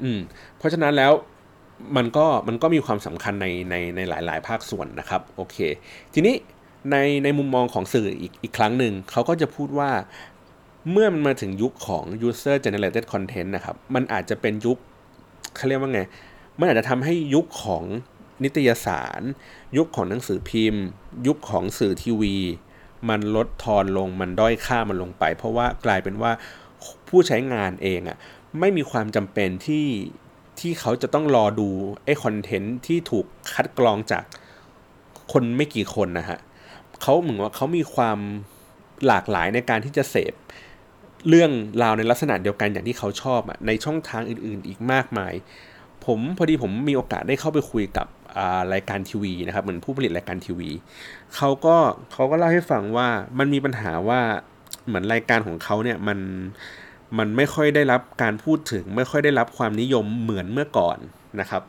[0.04, 0.20] อืม
[0.58, 1.14] เพราะฉะนั้นแล้ว
[1.98, 5.58] มันก็มันก็มีความสำคัญในในในหลาย ๆ ภาคส่วนนะครับโอเค
[6.14, 6.36] ทีนี้
[6.90, 9.92] ในในมุมมองของสื่ออีกอีกครั้งหนึ่งเขาก็จะพูดว่า
[10.92, 14.78] เมื่อมันมาถึงยุคของ user generated content นะครับ มันอาจจะเป็นยุค
[15.56, 16.02] เขาเรียกว่าไง
[16.60, 17.84] มันอาจจะทำให้ยุคของ
[18.44, 19.22] นิตยสาร
[19.78, 20.86] ยุคของหนังสือพิมพ์
[21.28, 22.36] ยุคของสื่อทีวี
[23.10, 26.32] มันลดทอนลงมันด้อยค่ามันลงไป เพราะว่ากลายเป็นว่า
[27.08, 28.18] ผู้ใช้งานเองอะ่ะ
[28.60, 29.88] ไม่มีความจำเป็นที่
[30.60, 31.70] ที่เขาจะต้องรอดู
[32.06, 34.24] ไอ้คอนเทนต์ที่ถูกคัดกรองจาก
[35.32, 36.40] คนไม่กี่คนนะฮะ
[37.02, 38.20] เขาเหมือนว่าเขามีความ
[39.08, 40.34] หลากหลายในการที่จะเสพ
[41.30, 41.52] เรื่อง
[41.84, 45.34] ราวในลักษณะเดียวกันอย่างที่เขาชอบอะในช่องทางอื่นๆ อีกมากมาย
[46.06, 48.08] ผมพอดีผมมีโอกาสได้เข้าไปคุยกับ
[48.74, 50.70] รายการทีวีนะครับเหมือนผู้ผลิตรายการทีวี
[51.36, 51.76] เขาก็
[52.12, 53.08] เขาก็เล่าให้ฟังว่า
[53.40, 54.20] มันมีปัญหาว่า
[54.88, 56.20] เหมือนรายการของเขาเนี่ยมัน
[57.18, 60.98] มันไม่ค่อยได้รับการพูดถึง ไม่ค่อยได้รับความนิยมเหมือนเมื่อก่อน
[61.40, 61.62] นะครับ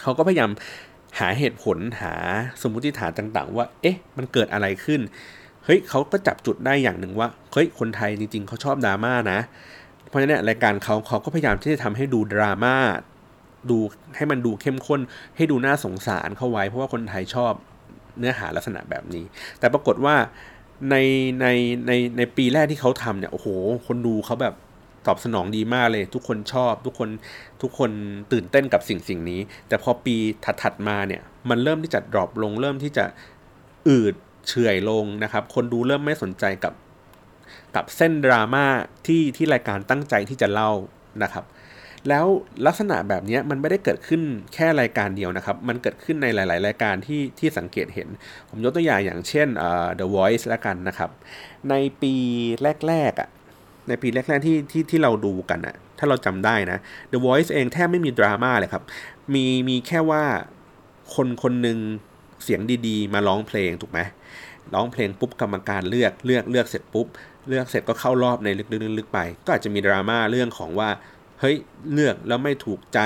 [0.00, 0.50] เขาก็พยายาม
[1.18, 2.14] หาเหตุผลหา
[2.62, 5.00] สมมติฐานต่าง ๆ ว่า เอ๊ะ มันเกิดอะไรขึ้น
[5.64, 9.38] เฮ้ยเขาก็จับจุดได้อย่างหนึ่งว่า เฮ้ย คนไทยจริง ๆเขาชอบดราม่านะ
[10.08, 12.76] เพราะฉะนั้นรายการเขาเขาก็พยายามที่จะทำให้ดูดราม่า
[13.70, 13.78] ดู
[14.16, 15.00] ให้มันดูเข้มข้น
[15.36, 17.52] ให้ดูน่าสงสารเข้าไว้ เพราะว่าคนไทยชอบ
[18.18, 19.24] เนื้อหาลักษณะแบบนี้
[19.58, 20.16] แต่ปรากฏว่า
[20.90, 20.96] ใน
[21.40, 21.46] ใน
[21.86, 23.46] ในในปีแรกที่เขาทำเนี่ย โอ้โห
[23.86, 24.54] คนดูเขาแบบ
[25.06, 27.10] ตอบสนองดีมากเลย ทุกคนชอบทุกคน
[27.62, 27.90] ทุกคน
[28.32, 30.16] ตื่นเต้นกับสิ่งสิ่งนี้ แต่พอปี
[30.62, 33.04] ถัดๆมาเนี่ยมันเริ่มที่จะดรอปลง เริ่มที่จะ
[33.88, 34.14] อืด
[34.48, 36.74] เฉื่อยลงนะครับ คนดูเริ่มไม่สนใจกับ
[37.74, 38.66] กับเส้นดราม่า
[39.06, 40.70] ที่ที่รายการตั้งใจที่จะเล่า
[41.22, 41.44] นะครับ
[42.08, 42.26] แล้ว
[42.66, 44.22] ลักษณะแบบนี้มันไม่ได้เกิดขึ้น
[44.54, 48.08] แค่รายการเดียวนะครับ มันเกิดขึ้นในหลาย ๆ รายการที่ที่สังเกตเห็น
[48.48, 51.10] ผมยกตัวอย่างอย่างเช่น uh, The Voice ละกันนะครับ
[51.70, 52.14] ในปี
[52.88, 53.28] แรก ๆอะ่ะ
[53.88, 56.78] ในปีแรกๆที่ที่ที่เราดูกันอะถ้าเราจำได้นะ
[57.12, 58.82] The Voice เองแทบไม่มีดราม่าเลยครับ
[59.34, 60.22] มีมีแค่ว่า
[61.14, 61.78] คนคนหนึ่ง
[62.44, 64.00] เสียงดีๆ มาร้องเพลงถูกไหม
[64.74, 67.06] ร้องเพลงปุ๊บกรรมการเลือกเลือกเลือกเสร็จปุ๊บ
[67.48, 68.48] เลือกเสร็จก็เข้ารอบใน
[68.98, 70.90] ลึกๆไป ก็อาจจะมีดราม่าเรื่องของว่า
[71.40, 71.56] เฮ้ย
[71.92, 73.00] เลือกแล้วไม่ถูกใจ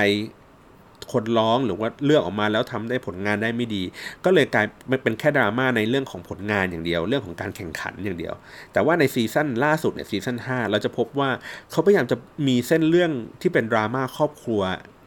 [1.12, 3.82] คนร้องหรือว่าเลือกออกมาแล้วทำได้ผลงานได้ไม่ดี
[4.24, 4.66] ก็เลยกลาย
[5.02, 8.34] เป็นแค่ดราม่าในเรื่องของผลงานอย่างเดียว เรื่องของการแข่งขันอย่างเดียว
[8.72, 11.30] แต่ว่าในซีซั่นล่าสุดเนี่ยซีซั่น5เราจะพบว่า
[11.70, 12.16] เขาพยายามจะ
[12.48, 14.62] มีเส้นเรื่องที่เป็นดราม่าครอบครัว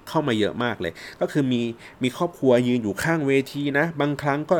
[0.09, 1.61] เข้ามาเยอะมากเลย ก็คือมี
[2.03, 4.57] มีครอบครัวยืนอยู่ข้างเวทีนะ บางครั้งก็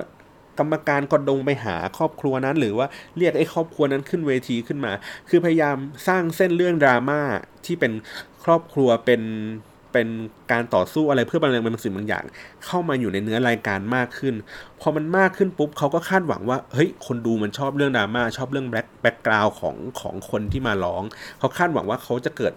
[0.60, 2.88] กรรมการก็ดงไปหาครอบครัวนั้น หรือว่า
[3.18, 4.92] เรียกไอ้ครอบครัวนั้นขึ้นเวทีขึ้นมา
[5.30, 7.20] คือพยายามสร้างเส้นเรื่องดราม่า
[7.66, 7.92] ที่เป็น
[8.44, 9.22] ครอบครัวเป็น
[9.94, 10.08] เป็น
[10.52, 12.26] การต่อสู้อะไรเพื่อบรรลุบางสิ่งบางอย่าง
[12.66, 14.36] เข้ามาอยู่ในเนื้อรายการมากขึ้น
[14.82, 21.04] พอมันมากขึ้นปุ๊บเขาก็คาดหวังว่าเฮ้ยคนดูมันชอบเรื่องดราม่าชอบเรื่องแบ็คแบ็คกราวของของคนที่มาร้อง
[21.40, 22.54] เขาคาดหวังว่าเขาจะเกิด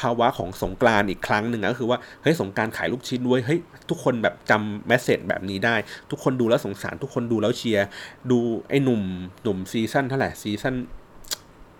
[0.00, 3.58] ภาวะของสงกรานอีกครั้งหนึ่งก็คือว่าเฮ้ยสงการขายลูกชิ้นด้วยเฮ้ย
[3.88, 5.76] ทุกคนแบบจำแมสเซจแบบนี้ได้
[6.10, 7.86] ทุกคนดูแล้วสงสาร ทุกคนดูแล้วเชียร์
[8.30, 9.02] ดูไอ้หนุ่ม
[9.42, 10.74] หนุ่มซีซั่นเท่าไหร่ซีซั่น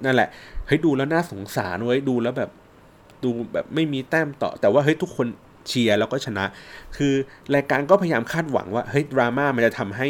[0.05, 0.29] นั่นแหละ
[0.67, 2.51] เฮ้ยดูแล้วน่าสงสารเว้ยดูแล้วแบบ
[3.25, 5.27] ดูแบบไม่มีแต้มต่อ แต่ว่าเฮ้ยทุกคน
[5.69, 6.45] เชียร์แล้วก็ชนะ
[6.97, 7.13] คือ
[7.55, 10.09] รายการก็พยายามคาดหวังว่าเฮ้ยดราม่ามันจะทำให้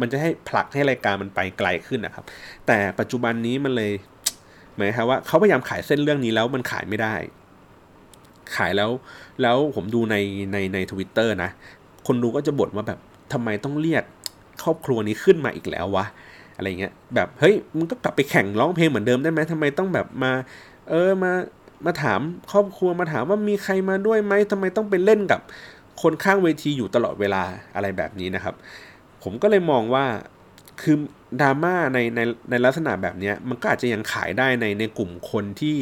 [0.00, 2.24] มันจะให้ผลักให้รายการมันไปไกลขึ้นนะครับ
[2.66, 7.14] แต่ปัจจุบันนี้มันเห็นไหมครับว่าเขาพยายามขายเส้นเรื่องนี้แล้วมันขายไม่ได้
[8.56, 8.90] ขายแล้ว
[9.42, 10.16] แล้วผมดูใน
[10.52, 11.50] ในในทวิตเตอร์นะ
[12.06, 12.98] คนดูก็จะบ่นว่าแบบ
[13.32, 14.04] ทำไมต้องเรียก
[14.62, 16.06] ครอบครัวนี้ขึ้นมาอีกแล้ววะ
[16.56, 20.32] อะไรเงี้ยแบบเฮ้ยมึงก็กลับไปแข่งร้องเพลงเหมือนเดิมได้ไหมทำไมต้องแบบมา
[20.90, 21.32] เออมา
[21.84, 22.20] มาถาม
[22.52, 25.40] ครอบครัวมาถามว่ามีใครมาด้วยไหมทำไมต้องไปเล่นกับ
[26.02, 27.42] คนข้างเวทีอยู่ตลอดเวลา
[27.74, 28.54] อะไรแบบนี้นะครับ
[29.22, 30.04] ผมก็เลยมองว่า
[30.82, 30.96] คือ
[31.40, 35.78] ดราม่าในในในลักษณะแบบนี้มันก็อาจจะยังขายได้ในในกลุ่มคนที่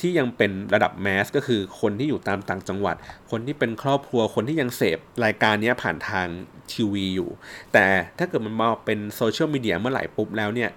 [0.00, 2.96] ที่ยังเป็นระดับแมสก็คือคนที่อยู่ตามต่างจังหวัด
[3.30, 6.26] คนที่เป็นครอบครัวคนที่ยังเสพรายการนี้ผ่านทาง
[6.72, 7.30] ทีวีอยู่
[7.72, 7.84] แต่
[8.18, 10.70] ถ้าเกิดมันมาเป็นโซเชียลมีเดียเมื่อไหร่ปุ๊บแล้วเนี่ย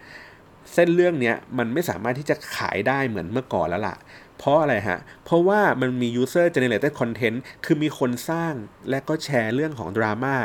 [0.74, 3.96] เส้นเรื่องเนี้ยมันไม่สามารถที่จะขายได้เหมือนเมื่อก่อนแล้วล่ะ
[4.38, 8.54] เพราะอะไรฮะ เพราะว่ามันมี user generated content คือมีคนสร้าง
[8.90, 10.36] และก็แชร์เรื่องของดราม่า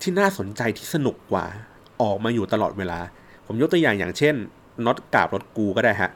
[0.00, 1.46] ที่น่าสนใจที่สนุกกว่า
[2.02, 2.98] ออกมาอยู่ตลอดเวลา
[3.46, 4.34] ผมยกตัวอย่างอย่างเช่น
[4.84, 6.10] น็อตกาบรถกูก็ได้ฮะ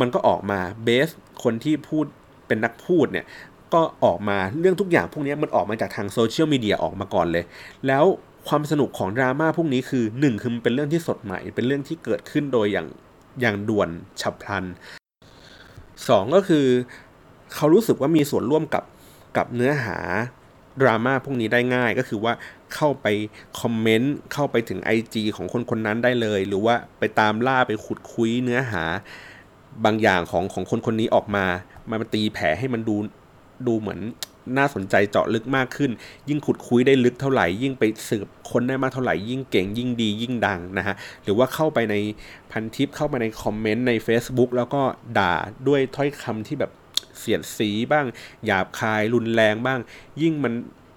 [0.00, 1.08] มันก็ออกมาเบส
[1.42, 2.04] คนที่พูด
[2.46, 3.26] เป็นนักพูดเนี่ย
[3.74, 7.44] ก็ออกมาเรื่องทุกอย่างพวกนี้มันออกมาจากทางโซเชียลมีเดียออกมาก่อนเลย
[7.86, 8.04] แล้ว
[8.48, 12.88] ความสนุกของดราม่าพวกนี้คือหนึ่งคือมันเป็นเรื่องที่สดใหม่ เป็นเรื่องที่เกิดขึ้นโดยอย่าง
[13.40, 13.88] อย่างด่วน
[14.20, 14.64] ฉับพลัน
[16.08, 16.66] สองก็คือ
[17.54, 18.84] เขารู้สึกว่ามีส่วนร่วมกับ
[19.36, 19.98] กับเนื้อหา
[20.80, 22.32] ดราม่าพวกนี้ได้ง่ายก็คือว่า
[22.74, 23.06] เข้าไป
[23.60, 28.82] คอมเมนต์เข้าไปถึง IG ของคนคนนั้นได้เลย หรือว่าไปตามล่าไปขุดคุยเนื้อหา
[29.84, 31.44] บางอย่างของของคนคนนี้ออกมา
[31.90, 32.96] มาตีแผลให้มันดู
[33.66, 34.00] ดูเหมือน
[34.58, 35.90] น่าสนใจเจาะลึกมากขึ้น
[36.28, 41.94] ยิ่งขุดคุยได้ลึกเท่าไหร่ ยิ่งไปสืบคนได้มากเท่าไหร่ ยิ่งเก่งยิ่งดียิ่งดังนะฮะ หรือว่าเข้าไปใน
[42.50, 44.82] พันทิปเข้าไปในคอมเมนต์ใน Facebook แล้วก็
[45.18, 45.34] ด่า
[45.68, 46.70] ด้วยถ้อยคำที่แบบ
[47.18, 48.06] เสียดสีบ้าง
[48.46, 49.80] หยาบคายรุนแรงบ้าง
[50.22, 50.54] ยิ่งมัน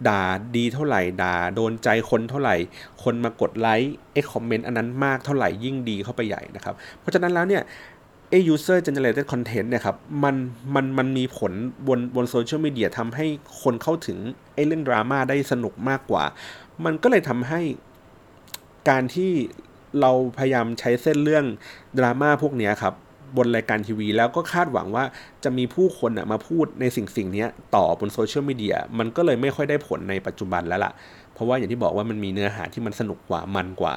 [0.09, 0.23] ด่า
[0.55, 2.55] ดีเท่าไหร่ ด่าโดนใจคนเท่าไหร่
[3.03, 7.63] คนมากดไลค์ไอ้คอมเมนต์อันนั้นมากเท่าไหร่ยิ่งดีเข้าไปใหญ่นะครับ เพราะฉะนั้นแล้วเนี่ย
[8.29, 10.35] ไอ้ user generated content เนี่ยครับมัน
[10.75, 11.53] มันมันมีผล
[11.87, 13.25] บนบนโซเชียลมีเดียทำให้
[13.61, 14.17] คนเข้าถึง
[14.53, 16.23] ไอ้เรื่องดราม่าได้สนุกมากกว่า
[16.85, 17.61] มันก็เลยทำให้
[18.89, 19.31] การที่
[20.01, 21.45] เราพยายามใช้เส้นเรื่อง
[21.97, 22.93] ดราม่าพวกนี้ครับ
[23.37, 25.03] บนรายการทีวี แล้วก็คาดหวังว่า
[25.43, 30.91] จะมีผู้คนมาพูดในสิ่งสิ่งนี้ต่อบนโซเชียลมีเดียมันก็เลยไม่ค่อยได้ผลในปัจจุบันแล้วล่ะ
[31.33, 33.93] เพราะว่าอย่างที่บอกว่ามันมีเนื้อหาที่มันสนุกกว่ามันกว่า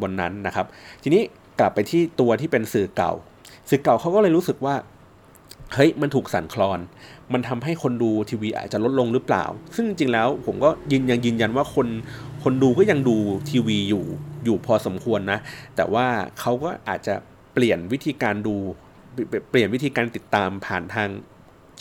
[0.00, 0.66] บนนั้นนะครับ
[1.02, 1.22] ทีนี้
[1.60, 3.12] กลับไปที่ตัวที่เป็นสื่อเก่า
[3.72, 4.74] สื่อเก่าเขาก็เลยรู้สึกว่า
[5.74, 6.80] เฮ้ยมันถูกสั่นคลอน
[7.32, 11.88] มันทำให้คนดูทีวีอาจจะลดลงหรือเปล่า ซึ่งจริงแล้วผมก็ยืนยังยืนยันว่าคน
[12.42, 13.16] คนดูก็ยังดู
[13.50, 14.04] ทีวีอยู่
[14.44, 15.38] อยู่พอสมควรนะ
[15.76, 16.06] แต่ว่า
[16.40, 17.14] เขาก็อาจจะ
[17.54, 18.56] เปลี่ยนวิธีการดู
[19.50, 21.08] เปลี่ยนวิธีการติดตามผ่านทาง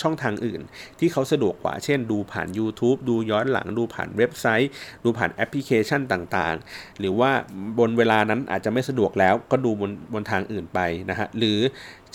[0.01, 0.61] ช่องทางอื่น
[0.99, 4.71] ที่เขาสะดวกกว่า เช่น ดูผ่าน YouTube ดูย้อนหลัง ดูผ่านเว็บไซต์
[5.03, 7.31] ดูผ่านแอปพลิเคชันต่างๆ หรือว่า
[7.79, 11.59] บนเวลานั้นอาจจะไม่สะดวกแล้วก็ดูบนบนทางอื่นไปนะฮะ หรือ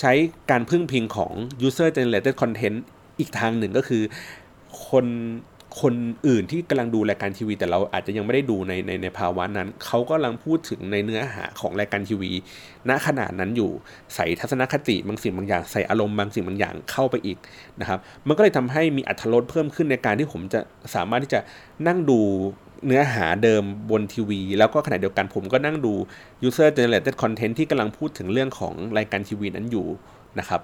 [0.00, 0.12] ใช้
[0.50, 1.32] การพึ่งพิงของ
[1.66, 2.78] user generated content
[3.18, 4.02] อีกทางหนึ่งก็คือ
[4.88, 5.06] คน
[5.82, 5.94] คน
[6.26, 12.30] อื่นที่กำลังดูรายการทีวี แต่เราอาจจะยังไม่ได้ดูในในในภาวะนั้นเขากำลังพูดถึงในเนื้อหาของรายการทีวี
[12.88, 13.70] ณขนาดนั้นอยู่
[14.14, 17.38] ใส่ทัศนคติบางสิ่งบางอย่าง ใส่อารมณ์บางสิ่งบางอย่างเข้าไปอีก
[17.80, 20.60] นะครับ มันก็เลยทำให้มีอรรถรสเพิ่มขึ้นในการที่ผมจะ
[20.94, 21.40] สามารถที่จะ
[21.86, 22.20] นั่งดู
[22.86, 25.92] เนื้อหาเดิมบนทีวี แล้วก็ขณะเดียวกันผมก็นั่งดู
[26.46, 29.86] user generated content ที่กำลังพูดถึงเรื่องของรายการทีวีนั้นอยู่
[30.38, 30.60] นะครับ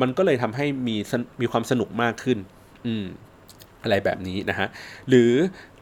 [0.00, 0.96] มันก็เลยทำให้มี
[1.40, 2.38] มีความสนุกมากขึ้น
[2.86, 3.06] อืม
[3.86, 4.68] อะไรแบบนี้นะฮะ
[5.08, 5.32] หรือ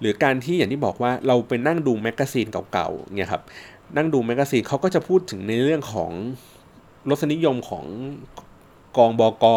[0.01, 3.43] หรือการที่อย่างที่บอกว่าเราไปนั่งดูแมกกาซีนเก่าๆเนี่ยครับ
[3.97, 6.11] นั่งดูแมกกาซีนเขาก็จะพูดถึงในเรื่องของ
[7.11, 7.85] รสนิยมของ
[8.97, 9.57] กองบอกอ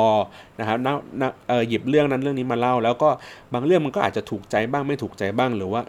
[0.60, 0.88] นะครับน
[1.22, 3.10] นเออหยิบเรื่องนั้นเรื่องนี้มาเล่า แล้วก็
[3.54, 5.82] บางเรื่องมันก็อาจจะถูกใจบ้างไม่ถูกใจบ้างหรือว่า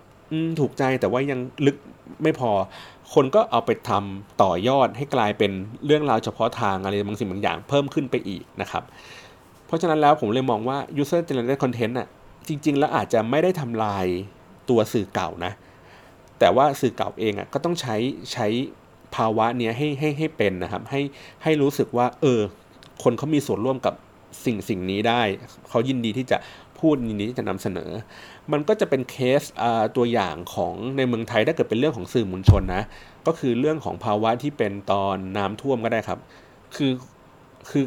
[0.61, 1.77] ถูกใจแต่ว่ายังลึก
[2.23, 2.51] ไม่พอ
[3.15, 5.53] คนก็เอาไปทำต่อยอดให้กลายเป็น
[5.87, 8.83] เรื่องราวเฉพาะทางอะไรบางสิ่งบางอย่างเพิ่มขึ้นไปอีกนะครับ
[9.67, 12.09] เพราะฉะนั้นแล้วผมเลยมองว่า user generated content อะ
[12.49, 14.07] จริง ๆ แล้วอาจจะไม่ได้ทำลาย
[14.71, 15.53] ตัวสื่อเก่านะ
[16.39, 17.97] แต่ว่าสื่อเก่าเองอะก็ต้องใช้
[18.33, 18.47] ใช้
[19.15, 21.01] ภาวะเนี้ยให้ให้ให้เป็นนะครับ ให้
[21.43, 22.41] ให้รู้สึกว่า เออ
[23.03, 23.95] คนเขามีส่วนร่วมกับ
[24.45, 25.23] สิ่งสิ่งนี้ได้
[25.69, 26.39] เขายินดีที่จะ
[26.79, 27.91] พูดยินดีที่จะนำเสนอ
[28.53, 29.43] มันก็จะเป็นเคส
[29.97, 32.83] ตัวอย่างของในเมืองไทยถ้าเกิดเป็นเรื่องของสื่อมวลชนนะ
[33.27, 36.19] ก็คือเรื่องของภาวะที่เป็นตอนน้ำท่วมก็ได้ครับ
[36.77, 36.93] คือ
[37.71, 37.85] คือ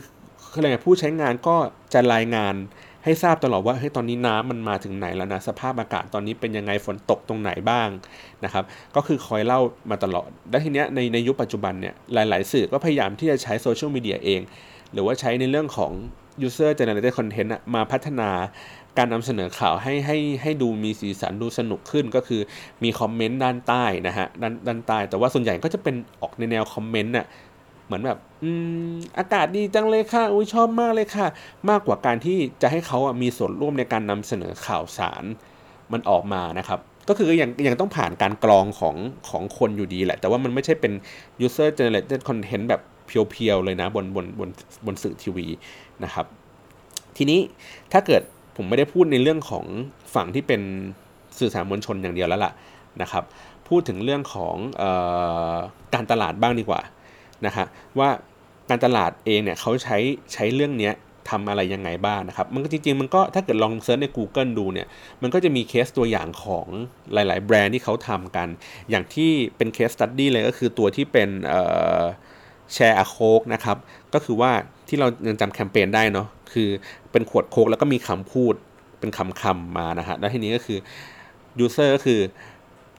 [0.53, 1.55] อะไรผู้ใช้งานก็
[1.93, 2.55] จะรายงาน
[3.03, 7.87] ให้ทราบตลอดว่าเฮ้ยตอนนี้น้ำมันมาถึงไหนแล้วนะสภาพอากาศตอนนี้เป็นยังไงฝนตกตรงไหนบ้าง
[8.43, 8.63] นะครับ
[8.95, 9.59] ก็คือคอยเล่า
[9.89, 14.41] มาตลอดและทีเนี้ยในในยุคปัจจุบันเนี่ยหลาย ๆ สื่อก็พยายามที่จะใช้โซเชียลมีเดียเอง
[14.93, 15.91] หรือว่าใช้ในเรื่องของ
[16.47, 18.29] user generated content มาพัฒนา
[18.97, 22.41] การนำเสนอข่าวให้ให้ให้ดูมีสีสันดูสนุกขึ้นก็คือ
[22.83, 27.25] มีคอมเมนต์ด้านใต้นะฮะด้านด้านใต้แต่ว่าส่วนใหญ่ก็จะเป็นออกในแนวคอมเมนต์น่ะ
[27.91, 28.51] เหมือนแบบอื
[28.89, 31.27] มอากาศดีจังเลยค่ะอุ้ยชอบมากเลยค่ะ
[31.69, 35.23] มากกว่าการที่จะให้เขาอะมีส่วนร่วมในการนำเสนอข่าวสาร
[35.91, 38.95] มันออกมานะครับ ก็คือยังยังต้องผ่านการกรองของ
[39.29, 40.93] ของคนอยู่ดีแหละ แต่ว่ามันไม่ใช่เป็น
[41.45, 44.49] user generated content แบบเพียวๆเลยนะบนบนบน
[44.85, 45.47] บนสื่อทีวี
[46.03, 46.25] นะครับ
[47.17, 47.39] ทีนี้
[47.91, 48.21] ถ้าเกิด
[48.55, 49.65] ผมไม่ได้พูดในเรื่องของ
[50.15, 50.61] ฝั่งที่เป็น
[51.39, 52.51] สื่อสารมวลชนอย่างเดียวแล้วล่ะ
[53.01, 53.23] นะครับ
[53.67, 54.83] พูดถึงเรื่องของอ
[55.53, 55.55] อ
[55.93, 56.81] การตลาดบ้างดีกว่า
[57.45, 57.65] นะฮะ
[57.99, 58.09] ว่า
[58.69, 59.97] การตลาดเองเนี่ยเขาใช้
[60.33, 60.93] ใช้เรื่องเนี้ย
[61.29, 64.87] ทำอะไรยังไงบ้างนะครับ มันก็จริงๆ มันก็ถ้าเกิดลอง search ใน Google ดูเนี่ย
[65.21, 66.67] มันก็จะมีเคสตัวอย่างของ
[67.13, 68.47] หลาย ๆ แบรนด์ที่เขาทำกัน
[68.89, 71.29] อย่างที่เป็น case study เลยก็คือตัวที่เป็น
[72.73, 73.77] Share a Coke นะครับ
[74.13, 74.51] ก็คือว่า
[74.87, 76.69] ที่เรายังจำแคมเปญได้เนาะ คือ
[77.11, 78.53] เป็นขวดโค้กแล้วก็มีคำพูด
[78.99, 80.79] เป็นคำคำมานะฮะ แล้วทีนี้ก็คือ
[81.59, 82.19] user ก็คือ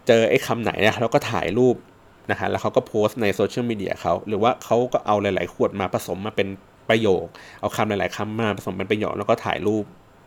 [0.07, 1.77] เจอไอ้คำไหนนะแล้วก็ถ่ายรูป
[2.31, 6.49] นะฮะแล้วเขาก็โพสต์ในโซเชียลมีเดียเขาหรือว่าเขาก็เอาหลาย ๆ ขวดมาผสมมาเป็น
[6.89, 7.25] ประโยค
[7.61, 9.85] เอาคำหลาย ๆคำมาผสมเป็นประโยคแล้วก็ถ่ายรูป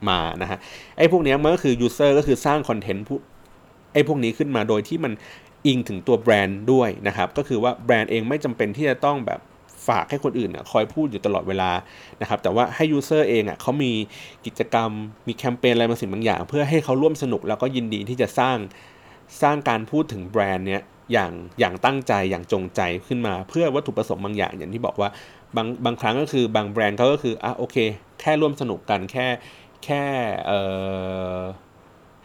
[0.10, 0.58] มานะฮะ
[0.98, 3.06] ไอ้พวกนี้มันก็คือ user ก็คือสร้างคอนเทนต์
[3.94, 5.14] ไอ้พวกนี้ขึ้นมาโดยที่มัน
[5.66, 9.40] อิงถึงตัวแบรนด์ด้วยนะครับ ก็คือว่าแบรนด์เองไม่จำเป็นที่จะต้องแบบ
[9.88, 11.72] ฝากให้คนอื่นคอยพูดอยู่ตลอดเวลา
[12.22, 13.92] นะครับ แต่ว่าให้ user เองอะเขามี
[14.46, 14.90] กิจกรรม
[15.28, 18.58] มีแคมเปญอะไรบางสิ่งบางอย่าง เพื่อให้เขาร่วมสนุกแล้วก็ยินดีที่จะสร้าง
[19.42, 25.10] สร้างการพูดถึงแบรนด์เนี้ย อย่างอย่างตั้งใจอย่างจงใจขึ้นมา เพื่อวัตถุประสงค์บางอย่างอย่างที่บอกว่า
[25.56, 27.78] บางบางครั้งก็คือบางแบรนด์เขาก็คืออะโอเค
[28.20, 29.28] แค่ร่วมสนุกกันแค่
[29.86, 30.04] แค่
[30.48, 30.60] เอ่
[31.38, 31.40] อ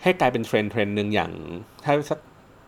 [0.02, 1.32] ให้กลายเป็นเทรนด์เทรนด์หนึ่งอย่าง
[1.84, 2.18] ถ้าสัก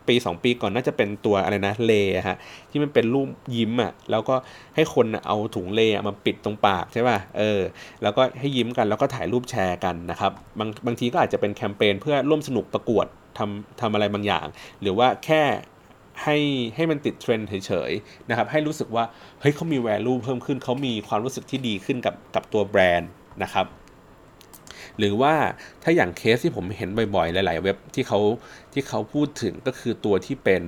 [0.09, 1.93] ปีสองปีก่อนน่าจะเป็นตัวอะไรนะเล
[2.29, 2.37] ฮะ
[2.71, 4.35] ที่มันเป็นรูปยิ้มอะแล้วก็
[4.75, 7.61] ให้คนเอาถุงเลมาปิดตรงปากใช่ป่ะเออ
[8.03, 13.07] แล้วก็ให้ยิ้มกันแล้วก็ถ่ายรูปแชร์กันนะครับบางบางทีก็อาจจะเป็นแคมเปญเพื่อร่วมสนุกประกวด
[13.39, 14.47] ทำทำอะไรบางอย่าง
[14.83, 15.43] หรือว่าแค่
[16.23, 16.37] ให้
[16.75, 19.05] ให้มันติดเทรนด์เฉยๆนะครับให้รู้สึกว่า
[19.41, 23.11] เฮ้ยเขามี value เพิ่มขึ้นเขามีความรู้สึกที่ดีขึ้นกับกับตัวแบรนด์
[23.43, 23.67] นะครับ
[24.99, 25.35] หรือว่า
[25.83, 28.21] ถ้าอย่างเคสที่ผมเห็นบ่อยๆ หลาย ๆ เว็บที่เขา
[28.73, 30.63] ที่เขาพูดถึงก็คือตัวที่เป็น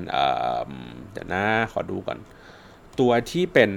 [1.13, 2.19] เดี๋ยวนะขอดูก่อน
[3.01, 3.71] ตัวที่เป็น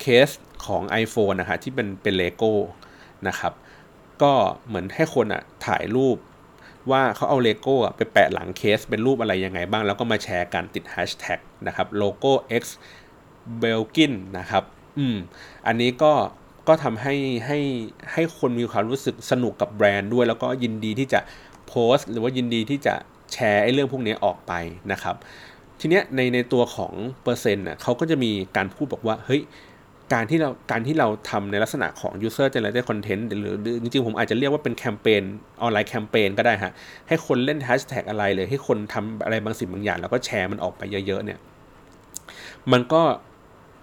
[0.00, 0.28] เคส
[0.66, 2.52] ของ iPhone นะฮะที่เป็นเป็นเลโก้
[3.28, 3.52] นะครับ
[4.22, 4.32] ก็
[4.66, 6.16] เหมือนให้คนอะถ่ายรูป
[6.90, 12.64] ว่าเขาเอาเลโก้ไปแปะหลังเคสเป็นรูปอะไรยังไงบ้าง แล้วก็มาแชร์กันติดแฮชแท็กนะครับโลโก้ X
[13.62, 14.64] b e l g i n นะครับ
[14.98, 15.16] อืม
[15.66, 16.12] อันนี้ก็
[16.68, 17.14] ก็ทำให้
[17.46, 17.58] ให้
[18.12, 21.20] ให้คนมีความรู้สึกสนุกกับแบรนด์ด้วย แล้วก็ยินดีที่จะ
[21.68, 22.94] โพสต์ หรือว่ายินดีที่จะ
[23.32, 24.52] แชร์ไอ้เรื่องพวกนี้ออกไป
[24.92, 25.16] นะครับ
[25.80, 29.42] ทีเนี้ยในในตัวของเปอร์เซ็นต์น่ะเขาก็จะมีการพูดบอกว่า เฮ้ย
[30.12, 35.22] การที่เราการที่เราทำในลักษณะของ user generated content หรือจริงๆ ผมอาจจะเรียกว่าเป็นแคมเปญ
[35.62, 36.72] ออนไลน์แคมเปญก็ได้ฮะ
[37.08, 41.38] ให้คนเล่นแฮชแท็กอะไรเลย ให้คนทำอะไรบางสิ่งบางอย่าง แล้วก็แชร์มันออกไปเยอะๆเนี่ย
[42.72, 43.02] มันก็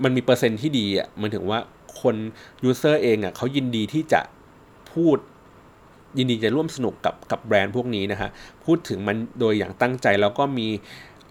[0.03, 1.59] มันมีเปอร์เซ็นต์ที่ดีอะมันถึงว่า
[2.01, 2.15] คน
[2.63, 4.21] user เองอะเขายินดีที่จะ
[4.91, 5.17] พูด
[6.17, 8.29] ยินดีจะร่วมสนุกกับกับแบรนด์พวกนี้นะฮะ
[8.65, 10.67] พูดถึงมันโดยอย่างตั้งใจแล้วก็มี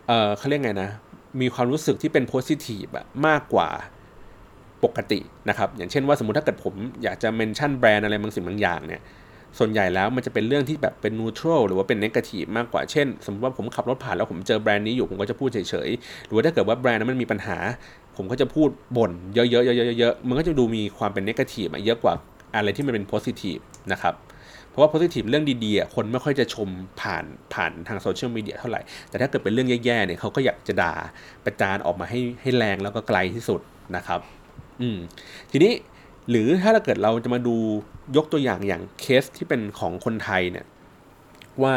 [0.07, 0.91] เอ่อเขาเรียกไงนะ
[1.41, 3.69] มีความรู้สึกที่เป็นโพสิทีฟอะมากกว่า
[4.85, 9.03] ปกตินะครับ อย่างเช่นว่าสมมติถ้าเกิดผมอยากจะเมนชั่นแบรนด์อะไรบางสิ่งบางอย่างเนี่ย
[9.59, 17.59] ส่วนใหญ่แล้วมันจะเป็นเรื่องที่แบบเป็นนูทรัลหรือว่าเป็นเนกาทีฟมากกว่า เช่น สมมติว่าผมขับรถผ่านแล้วผมเจอแบรนด์นี้อยู่ผมก็จะพูดเฉยๆ หรือว่าถ้าเกิดว่าแบรนด์นั้นมันมีปัญหา
[18.17, 22.15] ผมก็จะพูดบ่นเยอะๆเยอะๆๆมันก็จะดูมีความเป็นเนกาทีฟเยอะกว่า
[22.55, 23.59] อะไรที่มันเป็นโพสิทีฟ
[23.93, 24.15] นะครับ
[24.71, 26.69] เพราะว่าโพสิทีฟเรื่องดีๆ คนไม่ค่อยจะชม
[27.01, 30.95] ผ่านผ่านทางโซเชียลมีเดียเท่าไหร่ แต่ถ้าเกิดเป็นเรื่องแย่ๆ เนี่ยเขาก็อยากจะด่า
[31.45, 33.61] ประจานออกมาให้ให้แรงแล้วก็ไกลที่สุด
[33.97, 34.21] นะครับ
[34.81, 34.99] อืม
[35.51, 35.73] ทีนี้
[36.31, 37.57] หรือถ้าเราเกิดเราจะมาดู
[38.17, 40.67] ยกตัวอย่างอย่างเคสที่เป็นของคนไทยเนี่ย
[41.63, 41.75] ว่า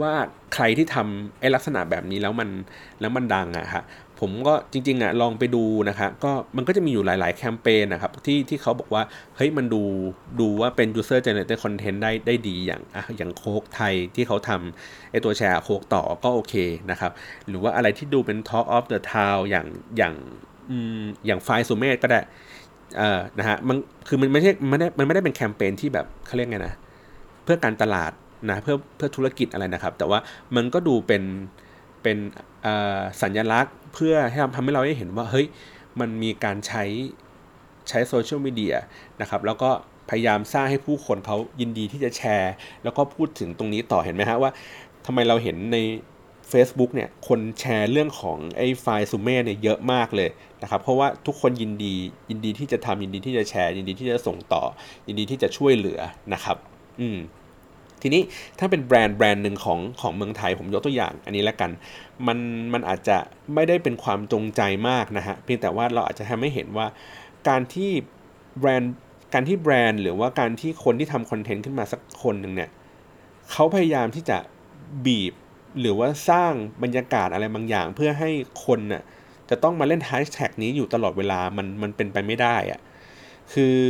[0.00, 0.12] ว่า
[0.54, 2.48] ใครที่ทำไอ้ลักษณะแบบนี้แล้วมัน
[3.00, 3.84] แล้วมันดังอะฮะ
[4.20, 9.02] ผมก็จริงๆอะลองไปดูนะคะก็มันก็จะมีอยู่หลายๆแคมเปญนะครับที่ที่เขาบอกว่า
[9.36, 9.82] เฮ้ยมันดู
[10.40, 16.54] ดูว่าเป็น user generated content ได้ได้ดีอย่างอะอย่างโคกไทยที่เขาทำไอตัวแชร์โคกต่อก็โอเค
[16.90, 17.12] นะครับ
[17.48, 20.14] หรือว่าอะไรที่ดูเป็น Talk of the Town อย่างอย่าง
[21.26, 22.20] อย่างไฟล์ซูเมตก็ได้
[22.98, 23.76] เอ่อนะฮะมัน
[24.08, 26.74] คือมันไม่ใช่มันไม่ได้มันไม่ได้เป็นแคมเปญที่แบบเขาเรียกไงนะ
[27.44, 28.12] เพื่อการตลาด
[28.50, 30.18] นะเพื่อเพื่อธุรกิจอะไรนะครับ แต่ว่า
[30.56, 31.22] มันก็ดูเป็น
[32.02, 32.16] เป็น
[33.22, 35.46] สัญลักษณ์ เพื่อให้ทำให้เราได้เห็นว่าเฮ้ย
[36.00, 36.84] มันมีการใช้
[37.88, 38.74] ใช้โซเชียลมีเดีย
[39.20, 39.70] นะครับแล้วก็
[40.10, 42.52] พยายามสร้างให้ผู้คนเขายินดีที่จะแชร์
[42.84, 44.50] แล้วก็พูดถึงตรงนี้ต่อเห็นไหมฮะว่า
[45.06, 45.76] ทำไมเราเห็นใน
[46.52, 50.30] Facebook เนี่ยคนแชร์เรื่องของไอ้ไฟล์ซูเม่เนี่ยเยอะมากเลย
[50.62, 51.94] นะครับเพราะว่าทุกคนยินดี
[52.30, 54.62] ยินดีที่จะทำยินดีที่จะแชร์ ยินดีที่จะส่งต่อ
[55.06, 56.00] ยินดีที่จะช่วยเหลือ
[56.32, 56.56] นะครับ
[57.00, 57.18] อืม
[58.02, 58.22] ทีนี้
[58.58, 61.70] ถ้าเป็นแบรนด์แบรนด์หนึ่งของของเมืองไทยผมยกตัวอย่างอันนี้แล้วกัน
[62.26, 62.38] มัน
[62.72, 63.16] มันอาจจะ
[63.54, 66.86] ไม่ได้เป็นความจงใจมากนะฮะเพียงแต่ว่าเราอาจจะทำให้เห็นว่า
[67.48, 67.90] การที่
[68.60, 68.94] แบรนด์
[69.34, 72.70] การที่แบรนด์หรือว่าการที่คนที่ทำคอนเทนต์ขึ้นมาสักคนหนึ่งเนี่ย
[73.50, 74.38] เขาพยายามที่จะ
[75.06, 75.34] บีบ
[75.80, 76.52] หรือว่าสร้าง
[76.82, 78.30] บรรยากาศอะไรบางอย่าง เพื่อให้
[78.66, 79.02] คนน่ะ
[79.50, 82.80] จะต้องมาเล่นแฮชแท็กนี้อยู่ตลอดเวลามันมันเป็นไปไม่ได้อะ
[83.52, 83.80] คือ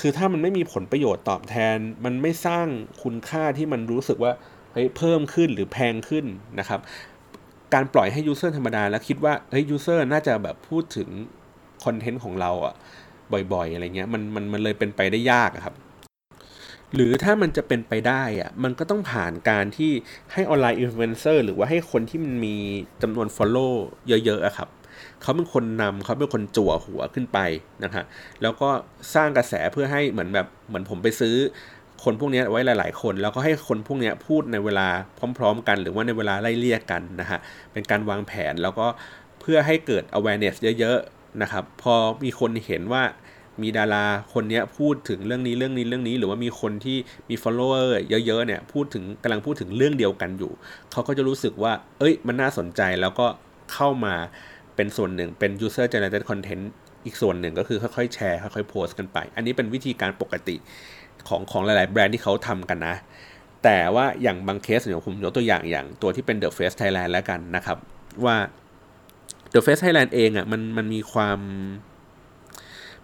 [0.00, 2.66] คือถ้ามันไม่มีผลประโยชน์ตอบแทน มันไม่สร้าง
[3.02, 4.32] คุณค่าที่มันรู้สึกว่า
[4.72, 6.24] เฮ้ยเพิ่มขึ้นหรือแพงขึ้น
[6.58, 6.80] นะครับ
[7.74, 11.08] การปล่อยให้ user ธรรมดาแล้วคิดว่าเฮ้ย user น่าจะแบบพูดถึง
[11.84, 12.74] คอนเทนต์ของเราอะ
[13.52, 15.74] บ่อยๆ อะไรเงี้ยมันมันมันเลยเป็นไปได้ยากครับ
[16.94, 19.92] หรือถ้ามันจะเป็นไปได้อะมันก็ต้องผ่านการที่
[20.32, 22.56] ให้ออนไลน์อินฟลูเอนเซอร์หรือว่าให้คนที่มันมี
[23.02, 23.72] จำนวน follow
[24.08, 24.68] เยอะๆอะครับ
[25.22, 27.38] เขาเป็นคนนำเขาเป็นคนจั่วหัวขึ้นไป
[27.84, 28.04] นะฮะ
[28.42, 28.68] แล้วก็
[29.14, 31.34] สร้างกระแสเพื่อให้เหมือนแบบเหมือนผมไปซื้อ
[32.04, 34.88] คนพวกนี้ไว้หลาย ๆ คน แล้วก็ให้คนพวกนี้พูดในเวลา
[35.38, 37.38] พร้อม ๆ กัน หรือว่าในเวลาไล่เลี่ยกันนะฮะ
[37.72, 38.86] เป็นการวางแผนแล้วก็
[39.40, 43.02] เพื่อให้เกิด awareness เยอะ ๆ นะครับ พอมีคนเห็นว่า
[43.62, 46.96] มีดาราคนนี้พูดถึงเรื่องนี้เรื่องนี้เรื่องนี้ หรือว่ามีคนที่
[47.30, 47.86] มี follower
[48.26, 50.52] เยอะๆเนี่ยพูดถึงกำลังพูดถึงเรื่องเดียวกันอยู่
[50.92, 53.26] เขาก็จะรู้สึกว่า เอ้ย มันน่าสนใจแล้วก็
[53.72, 54.14] เข้ามา
[54.76, 56.64] เป็นส่วนหนึ่งเป็น user generated content
[57.04, 60.56] อีกส่วนหนึ่งก็คือค่อยๆแชร์ค่อยๆโพสต์กันไป อันนี้เป็นวิธีการปกติ
[61.28, 62.96] ของของหลายๆแบรนด์ที่เขาทำกันนะ
[63.64, 67.78] แต่ว่าอย่างบางเคสเดี๋ยวผมยกตัวอย่างอย่างตัวที่เป็น The Face Thailand แล้วกันนะครับ
[68.24, 68.36] ว่า
[69.52, 71.38] The Face Thailand เองอะ่ะมันมันมีความ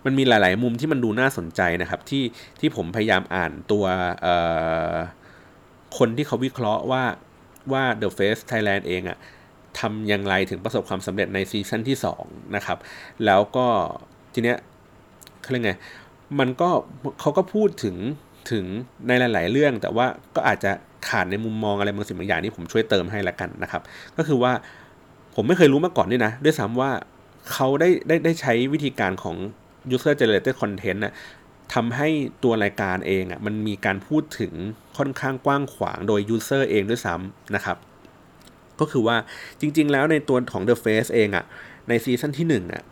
[0.05, 2.25] มันมีหลาย ๆ มุมที่มันดูน่าสนใจนะครับ ที่
[2.61, 3.85] ที่ผมพยายามอ่านตัว
[5.99, 7.05] คนที่เขาวิเคราะห์ว่า
[7.73, 9.19] ว่า The Face Thailand เองอะ
[9.79, 12.79] ทำอย่างไรถึงประสบความสำเร็จในซีซั่นที่2นะครับ
[13.25, 13.67] แล้วก็
[14.35, 14.59] ทีเนี้ย
[15.43, 15.73] เขาเรียกไง
[16.39, 16.69] มันก็
[17.21, 17.97] เขาก็พูดถึง
[18.51, 18.65] ถึง
[19.07, 20.07] ในหลาย ๆ เรื่อง แต่ว่า
[20.37, 20.73] ก็อาจจะ
[21.09, 23.83] ขาดในมุมมองอะไรบางสิ่งบางอย่างที่ผมช่วยเติมให้ละกันนะครับ
[24.17, 24.53] ก็คือว่า
[25.35, 26.91] ผมไม่เคยรู้มาก่อนด้วยนะ ด้วยซ้ำว่า
[27.53, 29.37] เขาได้ได้ได้ใช้วิธีการของ
[29.95, 31.15] user generated content นะ
[31.75, 32.09] ทำให้
[32.43, 34.53] ตัวรายการเองอะ่ะมันมีการพูดถึง
[34.99, 37.77] ค่อนข้างกว้างขวางโดย user เองด้วยซ้ำนะครับ
[38.81, 39.17] ก็คือว่า
[39.61, 41.45] จริง ๆ แล้วในตัวของ The Face เองอะ่ะ
[41.89, 42.85] ในซีซั่นที่1อะ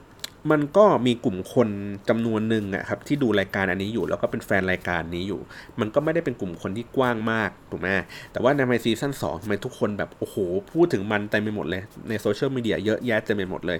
[0.50, 1.68] มันก็มีกลุ่มคน
[2.08, 5.40] จำนวนหนึ่งอะครับที่ดูรายการอันนี้อยู่แล้วก็เป็นแฟนรายการนี้อยู่
[5.80, 7.88] มันก็ไม่ได้เป็นกลุ่มคนที่กว้างมากถูกไหม
[8.32, 10.36] แต่ว่าในซีซั่นสองทำไมทุกคนแบบ โอ้โห
[10.72, 13.78] พูดถึงมันเต็มไปหมดเลย ในโซเชียลมีเดียเยอะแยะเต็มไปหมดเลย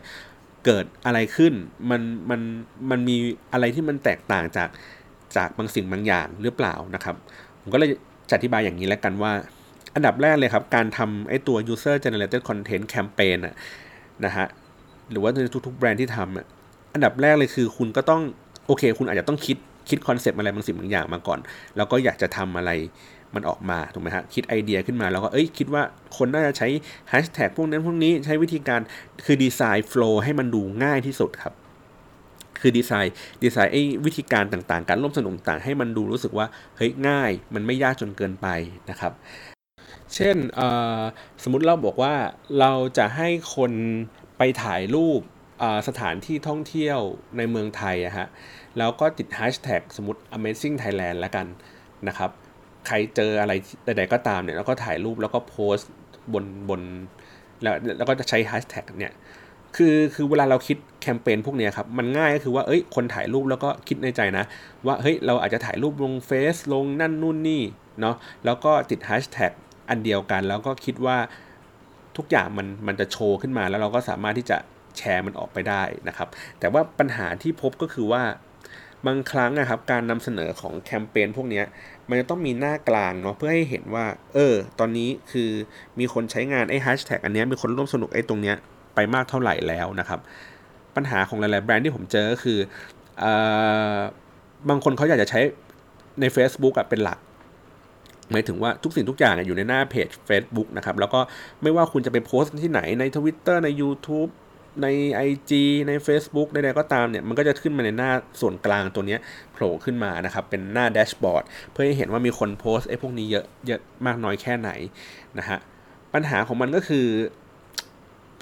[0.64, 1.52] เกิดอะไรขึ้น
[1.90, 2.40] มันมัน
[2.90, 3.16] มันมี
[3.52, 4.68] อะไรที่มันแตกต่างจาก
[5.36, 7.16] จากบางสิ่งบางอย่างหรือเปล่านะครับ
[7.60, 7.90] ผมก็เลย
[8.28, 9.32] จะอธิบายอย่างนี้แล้วกันว่า
[9.94, 13.54] อันดับแรกเลยครับ การทำไอ้ตัว user generated content campaign อะ
[14.24, 14.46] นะฮะ
[15.10, 16.46] หรือว่าในทุกๆแบรนด์ที่ทำอะ
[16.94, 18.22] อันดับแรกเลยคือคุณก็ต้อง
[18.66, 19.56] โอเค คุณอาจจะต้องคิด
[19.88, 21.38] คิดคอนเซปต์อะไรบางสิ่งบางอย่างมาก่อน
[21.76, 22.70] แล้วก็อยากจะทำอะไร
[23.34, 25.82] มันออกมาถูกไหมฮะคิดไอเดียขึ้นมาแล้วก็เอ้ยคิดว่า
[26.16, 26.68] คนน่าจะใช้
[27.08, 28.80] แฮชแท็กพวกนั้นพวกนี้ใช้วิธีการ
[29.24, 31.54] คือดีไซน์โฟล์ให้มันดูง่ายที่สุดครับ
[32.60, 38.46] คือดีไซน์ดีไซน์ไอ้วิธีการต่างๆ การร่วมสนุกต่างให้มันดูรู้สึกว่าเฮ้ยง่าย มันไม่ยากจนเกินไป
[38.90, 39.12] นะครับ
[40.14, 40.36] เช่น
[41.42, 42.14] สมมุติเราบอกว่า
[42.60, 43.72] เราจะให้คน
[44.38, 45.20] ไปถ่ายรูป
[45.88, 46.98] สถานที่ท่องเที่ยว
[47.36, 48.26] ในเมืองไทยอะฮะ
[48.78, 51.46] แล้วก็ติดแฮชแท็กสมมติ amazing thailand ล้วกัน
[52.08, 52.30] นะครับ
[52.86, 53.52] ใครเจออะไร
[53.84, 55.90] ใดๆก็ตามเนี่ยแล้วก็ถ่ายรูปแล้วก็โพสต์
[56.32, 56.80] บนบน
[57.62, 59.14] แล้วแล้วก็จะใช้แฮชแท็กเนี่ย
[59.76, 64.44] คือคือเวลาเราคิดแคมเปญพวกนี้ครับมันง่ายก็คือว่าเอ้ยคนถ่ายรูปแล้วก็คิดในใจนะ
[64.86, 67.62] ว่าเฮ้ยเราอาจจะถ่ายรูปลงเฟซลงนั่นนู่นนี่
[68.00, 69.52] เนาะแล้วก็ติดแฮชแท็ก
[69.88, 71.16] อันเดียวกัน แล้วก็คิดว่า
[72.16, 74.58] ทุกอย่างมันมันจะโชว์ขึ้นมาแล้วเราก็สามารถที่จะ
[74.98, 76.28] แชร์มันออกไปได้นะครับ
[76.60, 78.22] แต่ว่าปัญหาที่พบก็คือว่า
[79.06, 81.62] บางครั้งนะครับการนำเสนอของแคมเปญพวกนี้
[82.08, 85.50] มันจะต้องมีหน้ากลางเนาะเพื่อให้เห็นว่า เออ ตอนนี้คือ
[85.98, 88.56] มีคนใช้งานไอ้แฮชแท็กอันนี้มีคนร่วมสนุกไอ้ตรงเนี้ย
[88.94, 90.20] ไปมากเท่าไหร่แล้วนะครับ
[90.96, 92.58] ปัญหาของหลาย ๆ แบรนด์ที่ผมเจอก็คือ
[93.22, 93.24] อ
[94.68, 95.40] บางคนเขาอยากจะใช้
[96.20, 97.18] ใน Facebook อะเป็นหลัก
[98.32, 101.20] หมายถึงว่าทุกสิ่งทุกอย่างอยู่ในหน้าเพจ Facebook นะครับ แล้วก็
[101.62, 104.30] ไม่ว่าคุณจะไปโพสต์ที่ไหนใน Twitter ใน YouTube
[104.82, 104.86] ใน
[105.28, 105.52] IG
[105.88, 108.10] ใน Facebook ใดๆก็ตามเนี่ย มันก็จะขึ้นมาในหน้า
[108.40, 109.16] ส่วนกลางตัวนี้
[109.52, 114.70] โผล่ขึ้นมานะครับ เป็นหน้าแดชบอร์ดเพื่อให้เห็นว่ามีคนโพสต์ไอ้พวกนี้เยอะเยอะมากน้อยแค่ไหน
[115.38, 115.58] นะฮะ
[116.14, 117.06] ปัญหาของมันก็คือ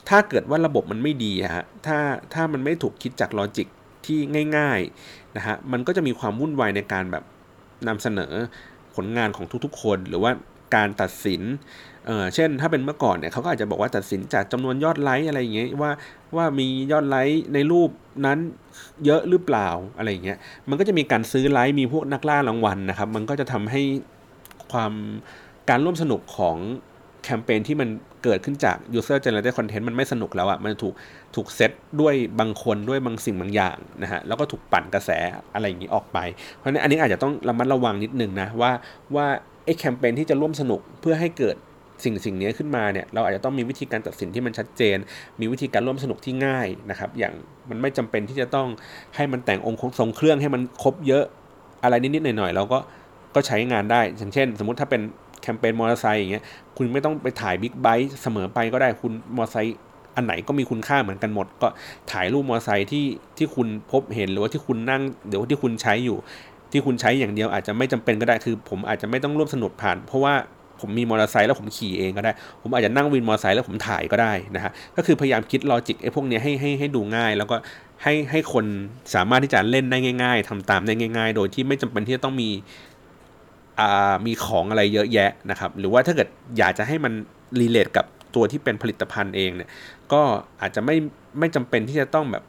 [0.08, 1.98] ถ้าเกิดว่าระบบมันไม่ดีฮะ ถ้า
[2.34, 3.68] ถ้ามันไม่ถูกคิดจากลอจิก
[4.06, 4.18] ที่
[4.58, 7.24] ง่ายๆนะฮะ มันก็จะมีความวุ่นวายในการแบบ
[7.88, 8.32] นำเสนอ
[8.94, 10.32] ผลงานของทุกๆ คน หรือว่า
[10.76, 11.42] การตัดสิน
[12.06, 15.90] เออเช่นถ้าเป็นเมื่อก่อนเนี่ยเขาก็อาจจะบอกว่าตัดสินจากจำนวนยอดไลค์อะไรอย่างเงี้ยว่า
[16.36, 17.90] ว่ามียอดไลค์ในรูป
[18.26, 18.38] นั้น
[19.04, 20.38] เยอะหรือเปล่าอะไรอย่างเงี้ย
[20.68, 23.82] มันก็จะมีการซื้อไลค์มีพวกนักล่ารางวัลนะครับ มันก็จะทำให้
[24.72, 24.92] ความ
[25.70, 26.56] การร่วมสนุกของ
[27.24, 27.88] แคมเปญที่มัน
[28.24, 30.94] เกิดขึ้นจาก user generated content มันไม่สนุกแล้วอะ่ะ มันถูก
[31.34, 35.10] ถูกเซตด้วยบางคนด้วยบางสิ่งบางอย่างนะฮะ แล้วก็ถูกปั่นกระแส
[35.54, 36.18] อะไรอย่างนี้ออกไป
[36.56, 38.72] เพราะฉะนั้นอันนี้อาจจะต้องระมัดระวังนิดนึงนะว่า
[39.14, 39.26] ว่า
[39.64, 41.56] ไอ้แคมเปญที่จะร่วมสนุกเพื่อให้เกิด
[42.04, 44.96] สิ่งสิ่งนี้ขึ้นมาเนี่ยเราอาจจะต้องมีวิธีการตัดสินที่มันชัดเจน
[45.40, 47.34] มีวิธีการร่วมสนุกที่ง่ายนะครับ อย่าง
[47.70, 48.68] มันไม่จำเป็นที่จะต้อง
[49.16, 51.24] ให้มันแต่งองค์ทรงเครื่องให้มันครบเยอะ
[51.82, 52.78] อะไรนิดๆหน่อยๆเราก็
[53.34, 55.02] ก็ใช้งานได้อย่างเช่น สมมติถ้าเป็น
[55.42, 56.44] แคมเปญมอเตอร์ไซค์อย่างเงี้ย
[56.76, 59.76] คุณไม่ต้องไปถ่ายบิ๊กไบค์เสมอไปก็ได้คุณมอเตอร์ไซค์
[60.16, 61.68] อันไหนก็มีคุณค่าเหมือนกันหมด ก็
[62.12, 63.06] ถ่ายรูปมอเตอร์ไซค์ที่
[63.38, 66.16] ที่คุณพบเห็นหรือว่าที่คุณนั่งเดี๋ยวที่คุณใช้อยู่
[66.72, 70.34] ที่คุณใช้อย่างเดียวอาจจะไม่จำเป็นก็ได้คือ ผมอาจจะไม่ต้องร่วมสนุกผ่าน เพราะว่า
[70.80, 72.32] ผมมีมอเตอร์ไซค์แล้วผมขี่เองก็ได้
[72.62, 77.56] ผมอาจจะนั่งวินมอเตอร์ไซค์แล้วผมถ่ายก็ได้นะฮะก็คือพยายามคิด logic ไอ้พวกนี้ให้ให้ให้ดูง่าย แล้วก็
[78.02, 78.64] ให้ให้คน
[79.14, 82.50] สามารถที่จะเล่นได้ง่าย ๆทำตามได้ง่าย ๆ โดยที่ไม่จำเป็นที่จะต้องมี
[83.80, 87.12] อ่ามีของอะไรเยอะแยะนะครับ หรือว่าถ้าเกิดอยากจะให้มัน
[87.60, 89.70] relate กับตัวที่เป็นผลิตภัณฑ์เองเนี่ย
[90.12, 90.22] ก็
[90.60, 90.96] อาจจะไม่
[91.38, 92.44] ไม่จำเป็นที่จะต้องแบบ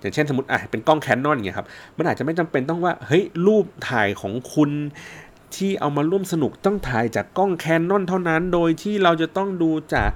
[0.00, 4.70] อย่างเช่นสมมติอะเป็นกล้องแคนนอนอย่างเงี้ยครับ มันอาจจะไม่จำเป็นต้องว่า เฮ้ย รูปถ่ายของคุณ
[5.56, 10.10] ที่เอามาร่วมสนุกต้องถ่ายจากกล้องแคนนอนเท่านั้น โดยที่เราจะต้องดูจาก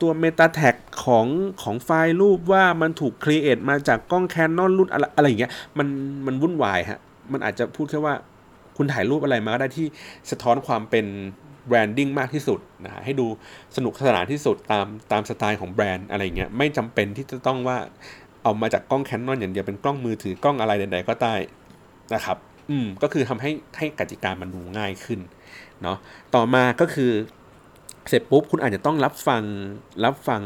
[0.00, 0.74] ตัวเมตาแท็ก
[1.04, 1.26] ของ
[1.62, 5.88] ของไฟล์รูปว่ามันถูกครีเอทมาจากกล้องแคนนอนรุ่นอะไรอะไรอย่างเงี้ยมัน
[6.26, 7.00] มันวุ่นวายฮะ
[7.32, 8.14] มันอาจจะพูดแค่ว่า
[8.76, 9.86] คุณถ่ายรูปอะไรมาก็ได้ที่
[10.30, 11.06] สะท้อนความเป็น
[11.68, 13.26] branding มากที่สุดนะฮะให้ดู
[13.76, 17.78] สนุกสนานที่สุดตามตามสไตล์ของแบรนด์อะไรเงี้ยไม่จำเป็นที่จะต้องว่า
[18.42, 21.34] เอามาจากกล้องแคนนอนอย่างเดียวเป็นกล้องมือถือกล้องอะไรใดๆก็ได้
[22.14, 22.36] นะครับ
[22.70, 25.20] อืมก็คือทำให้ให้กติกามันดูง่ายขึ้น
[25.82, 25.98] เนาะ
[26.34, 27.12] ต่อมาก็คือ
[28.08, 29.42] เสร็จปุ๊บคุณอาจจะต้องรับฟัง
[30.04, 30.42] รับฟัง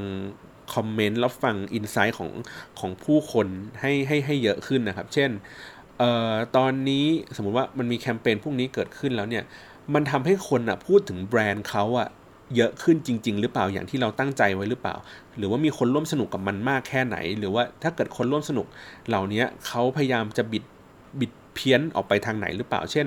[0.75, 2.31] คอมเมนต์รับฟัง insight ของ
[2.81, 3.47] ของผู้คน
[3.81, 5.31] ให้ให้ให้เยอะขึ้นนะครับ เช่น
[5.99, 7.07] เอ่อตอนนี้
[7.37, 9.45] สมมุติว่ามันมีแคมเปญพวกนี้เกิดขึ้นแล้วเนี่ย
[9.95, 12.09] มันทำให้คนอะพูดถึงแบรนด์เขาอะ
[12.57, 14.95] เยอะขึ้นจริง ๆ หรือเปล่าอย่างที่เราตั้งใจไว้หรือเปล่า
[15.37, 18.67] หรือว่ามีคนร่วมสนุกกับมันมากแค่ไหน หรือว่าถ้าเกิดคนร่วมสนุก
[19.09, 20.65] เหล่านี้เขาพยายามจะบิด
[21.55, 23.07] เพี้ยนออกไปทางไหนหรือเปล่า เช่น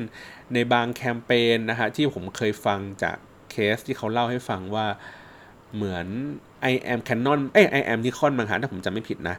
[0.53, 3.17] ในบางแคมเปญนะฮะที่ผมเคยฟังจาก
[3.51, 4.85] เคสที่เขาเล่าให้ฟังว่า
[5.75, 6.07] เหมือน
[6.71, 9.35] I am Canon เอ้ย I am Nikon บางฮะถ้าผมจำไม่ผิดนะ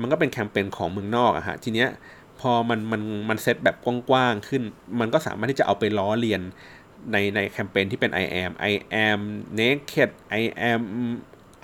[0.00, 1.88] มันก็เป็นแคมเปญของเมืองนอกอะฮะทีเนี้ย
[2.40, 3.76] พอมันมันมันเซตแบบ
[4.08, 4.62] กว้างๆขึ้น
[5.00, 6.42] มันก็สามารถที่จะเอาไปล้อเลียน
[7.12, 8.72] ในในแคมเปญที่เป็น I am I
[9.08, 9.20] am
[9.60, 10.82] naked I am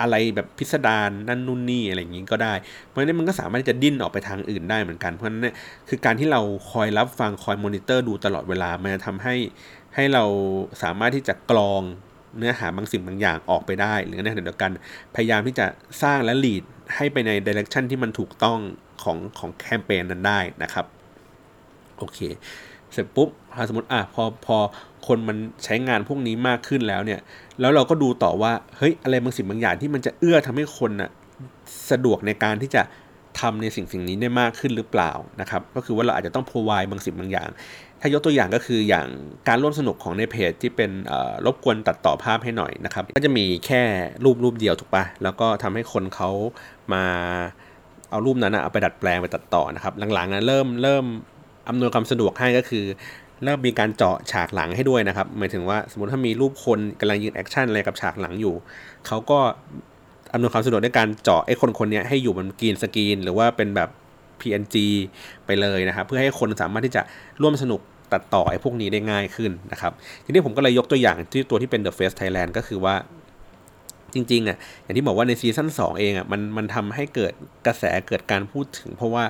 [0.01, 2.55] อะไรแบบพิสดารนั่นนู่นนี่อะไรอย่างนี้ก็ได้
[2.87, 5.43] เพราะฉะนั้นมันก็สามารถที่จะดิ้นออกไปทางอื่นได้เหมือนกัน เพราะฉะนั้น
[5.89, 6.41] คือการที่เรา
[6.73, 9.35] คอยรับฟังคอยมอนิเตอร์ดูตลอดเวลา มันจะทำให้
[9.95, 10.25] ให้เรา
[10.83, 11.83] สามารถที่จะกรอง
[12.39, 14.71] เนื้อหาบางสิ่งบางอย่างออกไปได้ หรือในขณะเดียวกัน
[15.15, 15.67] พยายามที่จะ
[16.03, 16.63] สร้างและ lead
[16.97, 18.59] ให้ไปในดิเรกชันที่มันถูกต้อง
[19.03, 20.87] ของของแคมเปญนั้นได้นะครับ
[21.99, 22.19] โอเค
[22.93, 23.29] เสร็จปุ๊บ
[23.69, 24.57] สมมติอะพอพอ
[25.07, 27.21] คนมันใช้งานพวกนี้มากขึ้นแล้วเนี่ย
[27.61, 31.11] แล้วเราก็ดูต่อว่าเฮ้ยอะไรบางสิ่งบางอย่างที่มันจะเอื้อทำให้คนน่ะ
[31.91, 32.83] สะดวกในการที่จะ
[33.41, 37.49] ทำในสิ่งสิ่งนี้ได้มากขึ้นหรือเปล่านะครับ ก็คือว่าเราอาจจะต้อง provide บางสิ่งบางอย่าง
[38.01, 39.07] ถ้ายกตัวอย่างก็คืออย่าง
[39.49, 40.91] การร่วมสนุกของในเพจที่เป็น
[41.47, 43.83] รบกวนตัดต่อภาพให้หน่อยนะครับ ก็จะมีแค่
[44.25, 46.31] รูปรูปเดียวถูกปะแล้วก็ทำให้คนเขา
[46.93, 47.05] มา
[48.11, 51.05] เอารูปนั้นเอาไปดัดแปลงไปตัดต่อนะครับ หลังๆนะเริ่มเริ่ม
[51.69, 52.85] อำนวยความสะดวกให้ก็คือ
[53.45, 58.55] เริ่มมีการเจาะฉากหลังให้ด้วยนะครับ หมายถึงว่าสมมติถ้ามีรูปคนกำลังยืน action อะไรกับฉากหลังอยู่
[59.07, 59.39] เขาก็
[60.33, 63.89] อำนวยความสะดวกด้วยการเจาะไอ้คนคนนี้ให้อยู่บน green screen หรือว่าเป็นแบบ
[64.41, 64.77] PNG
[65.47, 67.03] ไปเลยนะครับ เพื่อให้คนสามารถที่จะ
[67.43, 67.81] ร่วมสนุก
[68.13, 69.93] ตัดต่อไอ้พวกนี้ได้ง่ายขึ้นนะครับ
[70.25, 72.95] ทีนี้ผมก็เลยยกตัวอย่างที่ตัวที่เป็น The Face Thailand ก็คือว่า
[74.15, 77.33] จริงๆอะอย่างที่บอกว่าในซีซั่น2เองอะมันมันทำให้เกิด
[77.67, 79.25] กระแสเกิดการพูดถึง เพราะว่า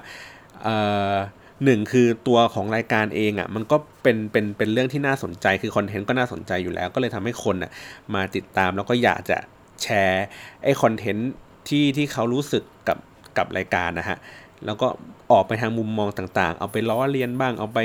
[1.64, 7.70] หนึ่งคือตัวของรายการเองอะ่ะมันก็เป็นเป็นเป็นเรื่องที่น่าสนใจคือคอนเทนต์ก็น่าสนใจอยู่แล้ว ก็เลยทำให้คนอะ
[8.14, 9.38] มาติดตามแล้วก็อยากจะ
[9.82, 10.24] แชร์
[10.64, 11.30] ไอ้คอนเทนต์
[11.68, 12.98] ที่ที่เขารู้สึกกับ
[13.38, 14.18] กับรายการนะฮะ
[14.66, 14.86] แล้วก็
[15.32, 17.78] ออกไปทางมุมมองต่างๆ เอาไปล้อเลียนบ้างเอาไป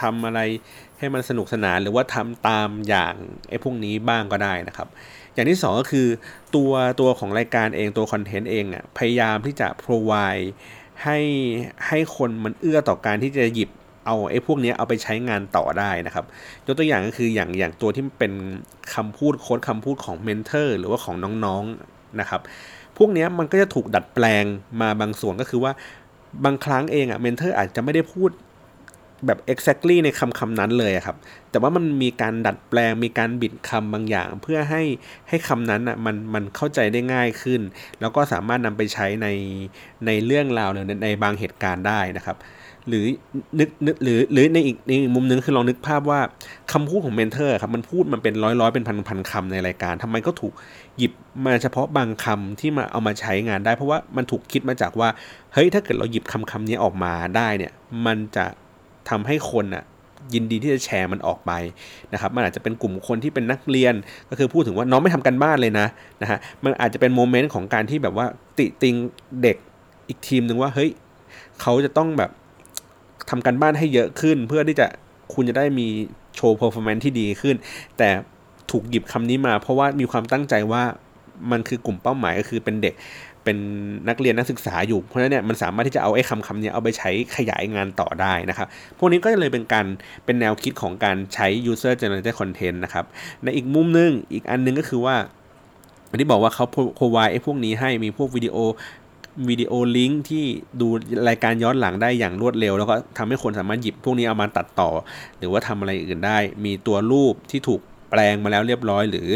[0.00, 0.40] ทำอะไร
[0.98, 3.14] ให้มันสนุกสนานหรือว่าทำตามอย่าง
[3.48, 4.88] ไอ้พวกนี้บ้างก็ได้นะครับ
[5.34, 6.06] อย่างที่ 2 ก็คือ
[6.54, 10.48] ตัวตัวของรายการเองตัวคอนเทนต์เองอะพยายามที่จะ provide
[11.04, 11.18] ให้
[11.86, 13.70] ให้คนมันเอื้อต่อการที่จะหยิบ
[14.06, 16.24] เอาไอ้พวกนี้เอาไปใช้งานต่อได้นะครับ
[16.66, 18.32] ยกตัวอย่างก็คืออย่างอย่างตัวที่เป็น
[18.94, 22.40] คำพูด quote คำพูดของ mentor หรือว่าของน้องๆนะครับ
[22.96, 24.44] พวกนี้มันก็จะถูกดัดแปลง
[24.80, 25.72] มาบางส่วนก็คือว่า
[26.44, 28.30] บางครั้งเองอะเมนเทอร์อาจจะไม่ได้พูด
[29.26, 31.16] แบบ exactly ในคำคำนั้นเลยครับ
[31.50, 34.82] แต่ว่ามันมีการดัดแปลง มีการบิดคำบางอย่าง เพื่อให้
[35.28, 37.60] ให้คำนั้นอะมันมันเข้าใจได้ง่ายขึ้น
[38.00, 39.28] แล้วก็สามารถนำไปใช้ใน
[40.06, 42.38] ในเรื่องราวหรือในบางเหตุการณ์ได้นะครับ
[42.88, 43.04] หรือ
[43.58, 46.20] นึกนึกหรือหรือในอีกในมุมนึงคือลองนึกภาพว่า
[46.72, 50.52] คำพูดของ mentor ครับมันพูดมันเป็นร้อยร้อยเป็นพันพันคำในรายการทำไมก็ถูก
[50.98, 51.12] หยิบ
[51.44, 55.08] มาเฉพาะบางคำที่มาเอามาใช้งานได้ เพราะว่ามันถูกคิดมาจากว่า
[55.54, 57.72] เฮ้ยถ้าเกิดเราหยิบคำคำนี้ออกมาได้เนี่ย
[58.06, 58.46] มันจะ
[59.10, 59.84] ทำให้คนอะ
[60.34, 61.52] ยินดีที่จะแชร์มันออกไป
[62.12, 63.94] นะครับมันอาจจะเป็นกลุ่มคนที่เป็นนักเรียน
[64.30, 65.86] ก็คือพูดถึงว่าน้องไม่ทำการบ้านเลยนะ
[66.22, 68.26] นะฮะมันอาจจะเป็นโมเมนต์ของการที่แบบว่า
[68.58, 68.94] ติติง
[69.42, 69.56] เด็ก
[70.08, 70.90] อีกทีมหนึ่งว่าเฮ้ย
[71.60, 72.30] เขาจะต้องแบบ
[73.30, 74.86] ทำการบ้านให้เยอะขึ้น เพื่อที่จะ
[75.34, 75.86] คุณจะได้มี
[76.36, 77.56] โชว์ performance ที่ดีขึ้น
[77.98, 78.08] แต่
[78.70, 80.82] ถูกหยิบคำนี้มาเพราะว่ามีความตั้งใจว่า
[81.50, 82.94] มันคือกลุ่มเป้าหมายก็คือเป็นเด็ก
[83.48, 83.64] เป็น
[84.08, 88.68] นักเรียนนักศึกษาอยู่เพราะฉะนั้นเนี่ยมันสามารถที่จะเอาไอ้คำคำนี้เอาไปใช้ขยายงานต่อได้นะครับ
[88.98, 89.86] พวกนี้ก็เลยเป็นการ
[90.24, 93.04] เป็นแนวคิดของการใช้ user generated content นะครับ
[93.42, 95.16] ในอีกมุมนึงอีกอันนึงก็คือว่า
[96.20, 96.64] ที่บอกว่าเขา
[96.98, 98.56] provide ไอ้พวกนี้ให้มีพวกวิดีโอ
[99.48, 100.44] วิดีโอลิงก์ที่
[100.80, 100.88] ดู
[101.28, 104.90] รายการย้อนหลังได้อย่างรวดเร็ว แล้วก็ทำให้คนสามารถหยิบพวกนี้เอามาตัดต่อ
[105.38, 107.80] หรือว่าทำอะไรอื่นได้ มีตัวรูปที่ถูก
[108.10, 109.28] แปลงมาแล้วเรียบร้อย หรือ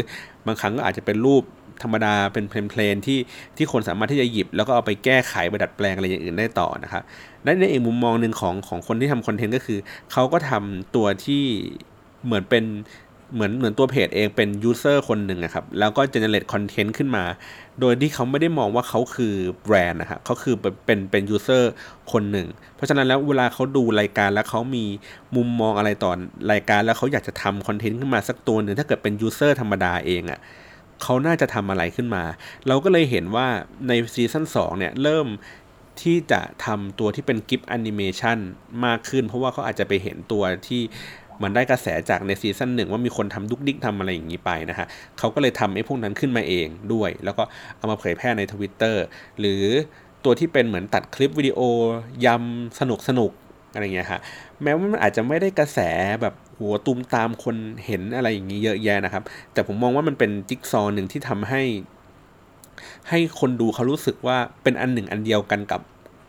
[0.45, 1.43] บางครั้งก็อาจจะเป็นรูป
[1.81, 3.19] ธรรมดาเป็น plain ที่
[3.57, 7.03] ที่คนสามารถที่จะหยิบ แล้วก็เอาไปแก้ไขไปดัดแปลงอะไรอย่างอื่นได้ต่อนะครับ
[7.43, 9.79] และในอีกมุมมองหนึ่งของของคนที่ทำคอนเทนต์ก็คือ
[10.11, 11.43] เขาก็ทำตัวที่
[12.25, 12.65] เหมือนเป็น
[13.33, 17.23] เหมือนเหมือนตัวเพจเองเป็น user คนหนึ่งนะครับ แล้วก็ generate คอนเทนต์ขึ้นมา
[17.79, 20.55] โดยที่เขาไม่ได้มองว่าเขาคือแบรนด์นะครับเขาคือ
[20.85, 21.71] เป็นเป็น user
[22.11, 24.85] คนหนึ่ง เพราะฉะนั้นแล้วเวลาเขาดูรายการแล้วเขามี
[25.35, 26.11] มุมมองอะไรต่อ
[26.51, 30.39] รายการแล้วเขาอยากจะทำคอนเทนต์ขึ้นมาสักตัวหนึ่งถ้าเกิดเป็น user ธรรมดาเองอะ่ะ
[31.03, 32.23] เขาน่าจะทำอะไรขึ้นมา
[32.67, 33.47] เราก็เลยเห็นว่า
[33.87, 35.27] ในซีซั่น2เนี่ยเริ่ม
[36.01, 38.37] ที่จะทำตัวที่เป็น GIF animation
[38.85, 40.81] มากขึ้น เพราะว่าเขาอาจจะไปเห็นตัวที่
[41.43, 44.87] มันได้กระแสจากในซีซั่นหนึ่งว่ามีคนทำดุกดิกทำอะไรอย่างนี้ไปนะฮะ
[45.19, 47.43] เขาก็เลยทำไอ้พวกนั้นขึ้นมาเองด้วย แล้วก็
[47.77, 49.03] เอามาเผยแพร่ในทวิตเตอร์
[49.39, 49.63] หรือ
[50.25, 51.59] ตัวที่เป็นเหมือนตัดคลิปวิดีโอ
[52.25, 53.31] ยำสนุกสนุก
[53.73, 54.19] อะไรเงี้ยฮะ
[54.63, 55.79] แม้ว่ามันอาจจะไม่ได้กระแส
[56.21, 59.23] แบบ หัวตุมตามคนเห็นอะไรอย่างนี้เยอะแยะนะครับ
[59.53, 61.61] แต่ผมมองว่ามันเป็นจิ๊กซอว์หนึ่งที่ทำให้
[63.09, 65.81] ให้คนดูเขารู้สึกว่าเป็นอันหนึ่งอันเดียวกันกับ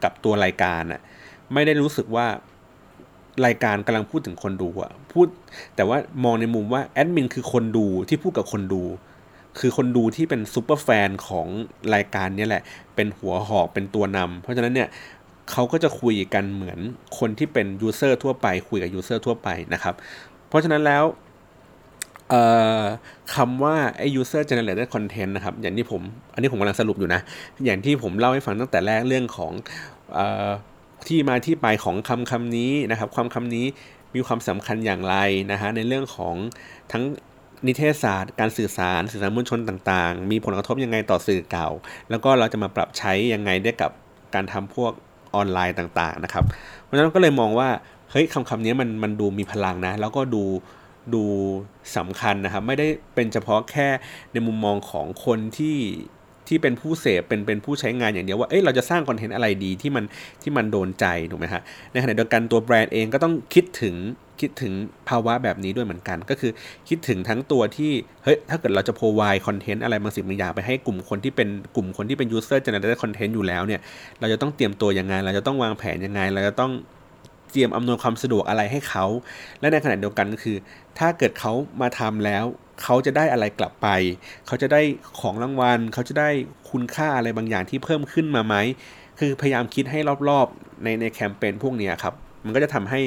[0.03, 1.01] กับตัวรายการอะ
[1.53, 2.27] ไม่ได้รู้สึกว่า
[3.47, 5.27] รายการกำลังพูดถึงคนดูอะพูด
[5.77, 8.83] แต่ว่ามองในมุมว่าแอดมินคือคนดูที่พูดกับคนดู
[9.59, 11.47] คือคนดูที่เป็น superfan ของ
[11.95, 12.63] รายการนี้แหละ
[12.95, 14.89] เป็นหัวหอกเป็นตัวนำเพราะฉะนั้นเนี่ย
[15.51, 16.79] เขาก็จะคุยกันเหมือน
[17.19, 19.95] คนที่เป็น user ทั่วไป คุยกับ user ทั่วไปนะครับ
[20.49, 21.05] เพราะฉะนั้นแล้ว
[23.35, 26.03] คำว่าไอ้ user generated content นะครับ อย่างที่ผม
[26.35, 27.21] อันนี้ผมกำลังสรุปอยู่นะ
[27.65, 29.53] อย่างที่ผมเล่าให้ฟังตั้งแต่แรกเรื่องของ
[30.17, 30.19] อ
[31.09, 33.67] ที่มาที่ไปของคำคำนี้นะครับ ความคำนี้
[34.15, 35.17] มีความสำคัญอย่างไร
[35.53, 36.35] นะฮะ ในเรื่องของ
[36.93, 37.03] ทั้ง
[37.67, 41.69] นิเทศศาสตร์ การสื่อสาร สื่อสารมวลชนต่าง ๆ มีผลกระทบยังไงต่อสื่อเก่า
[42.11, 43.91] แล้วก็เราจะมาปรับใช้ยังไงได้กับ
[44.35, 44.93] การทำพวก
[45.35, 46.45] ออนไลน์ต่างๆนะครับ
[46.83, 47.69] เพราะฉะนั้นก็เลยมองว่า
[48.11, 50.45] เฮ้ยคำคำนี้มันมันดูมีพลังนะ แล้วก็ดู
[51.15, 51.25] ดู
[51.97, 53.89] สำคัญนะครับ ไม่ได้เป็นเฉพาะแค่
[54.33, 55.77] ในมุมมองของคนที่
[56.49, 60.05] ที่เป็นผู้เสพเป็นเป็นผู้ใช้งานอย่างเดียวว่าเอ้ยเราจะสร้างคอนเทนต์อะไรดีที่มัน
[60.43, 63.97] ที่มันโดนใจถูกไหมฮะในขณะเดียวกันตัวแบรนด์เองก็ต้องคิดถึง
[64.41, 64.73] คิดถึง
[65.09, 66.53] ภาวะแบบนี้ด้วยเหมือนกัน ก็คือ
[66.89, 67.93] คิดถึงทั้งตัวที่
[68.25, 73.81] เฮ้ยถ้าเกิดเราจะโพวายคอนเทนต์อะไรบางสิ่งบางอย่างไปให้กลุ่มคนที่เป็นกลุ่มคนที่เป็น user generated content อยู่แล้วเนี่ย
[74.21, 76.73] เราจะต้องเตรียมตัวยังไงเราจะต้องวางแผนยังไงเราจะต้อง
[77.55, 79.05] เตรียมอำนวยความสะดวกอะไรให้เขา
[79.61, 80.57] และในขณะเดียวกันก็คือ
[80.99, 82.45] ถ้าเกิดเขามาทำแล้ว
[82.83, 83.89] เขาจะได้อะไรกลับไป
[84.47, 84.81] เขาจะได้
[85.21, 86.31] ของรางวัล เขาจะได้
[86.71, 88.55] คุณค่าอะไรบางอย่างที่เพิ่มขึ้นมาไหม
[89.19, 89.99] คือพยายามคิดให้
[90.29, 93.01] รอบๆในในแคมเปญพวกนี้ครับ มันก็จะทำให้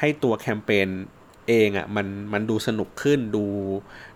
[0.00, 0.88] ให้ตัวแคมเปญ
[1.48, 3.44] เองอะ่ะมันมันดูสนุกขึ้นดู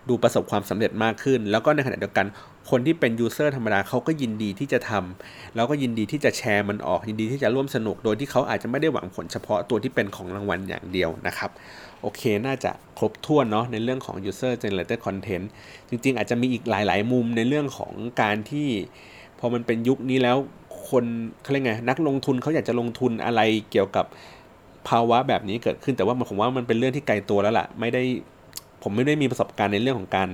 [0.09, 2.25] ดูประสบความสำเร็จมากขึ้น แล้วก็ในขณะเดียวกัน
[2.69, 11.51] คนที่เป็นยูเซอร์ธรรมดาเขาก็ยินดีที่จะทำแล้วก็ยินดีที่จะแชร์มันออก ยินดีที่จะร่วมสนุก โดยที่เขาอาจจะไม่ได้หวังผลเฉพาะตัวที่เป็นของรางวัลอย่างเดียวนะครับ
[12.01, 15.45] โอเค น่าจะครบถ้วนเนาะในเรื่องของ user generated content
[15.89, 17.91] จริง ๆ อาจจะมีอีกหลาย ๆ มุมในเรื่องของ
[18.21, 18.67] การที่
[19.39, 20.37] พอมันเป็นยุคนี้แล้ว
[20.89, 21.05] คน
[21.41, 23.41] เขาเรียกไงนักลงทุนเขาอยากจะลงทุนอะไร
[23.71, 24.05] เกี่ยวกับ
[24.87, 28.01] ภาวะแบบนี้เกิดขึ้นแต่ว่าผมว่ามันเป็นเรื่องที่ไกลตัวแล้วล่ะ ไม่ได้
[28.83, 30.29] ผมไม่ได้มีประสบการณ์ในเรื่องของการ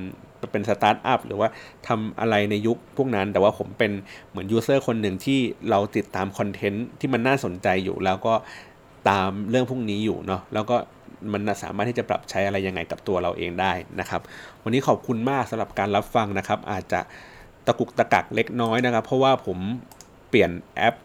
[0.51, 1.49] เป็นสตาร์ทอัพหรือว่า
[1.87, 3.91] ทำอะไรในยุคพวกนั้น แต่ว่าผมเป็น
[4.29, 8.33] เหมือน user คนหนึ่งที่เราติดตามคอนเทนต์ที่มันน่าสนใจอยู่ แล้วก็
[9.09, 10.77] ตามเรื่องพวกนี้อยู่เนาะแล้วก็
[11.31, 14.21] มันสามารถที่จะปรับใช้อะไรยังไงกับตัวเราเองได้นะครับ
[14.63, 16.99] วันนี้ขอบคุณมากสำหรับการรับฟังนะครับ อาจจะ
[17.65, 19.57] ตะกุกตะกักเล็กน้อยนะครับ เพราะว่าผม
[20.29, 20.95] เปลี่ยนแอป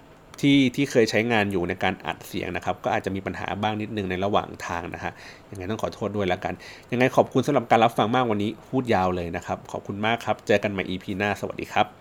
[0.40, 5.12] ที่ที่เคยใช้งานอยู่ในการอัดเสียงนะครับ ก็อาจจะมีปัญหาบ้างนิดนึงในระหว่างทางนะฮะ
[5.50, 6.54] ยังไงต้องขอโทษด้วยแล้วกัน
[6.92, 11.99] ยังไงขอบคุณสำหรับการรับฟังมากวันนี้พูดยาวเลยนะครับ ขอบคุณมากครับ เจอกันใหม่ EP หน้าสวัสดีครับ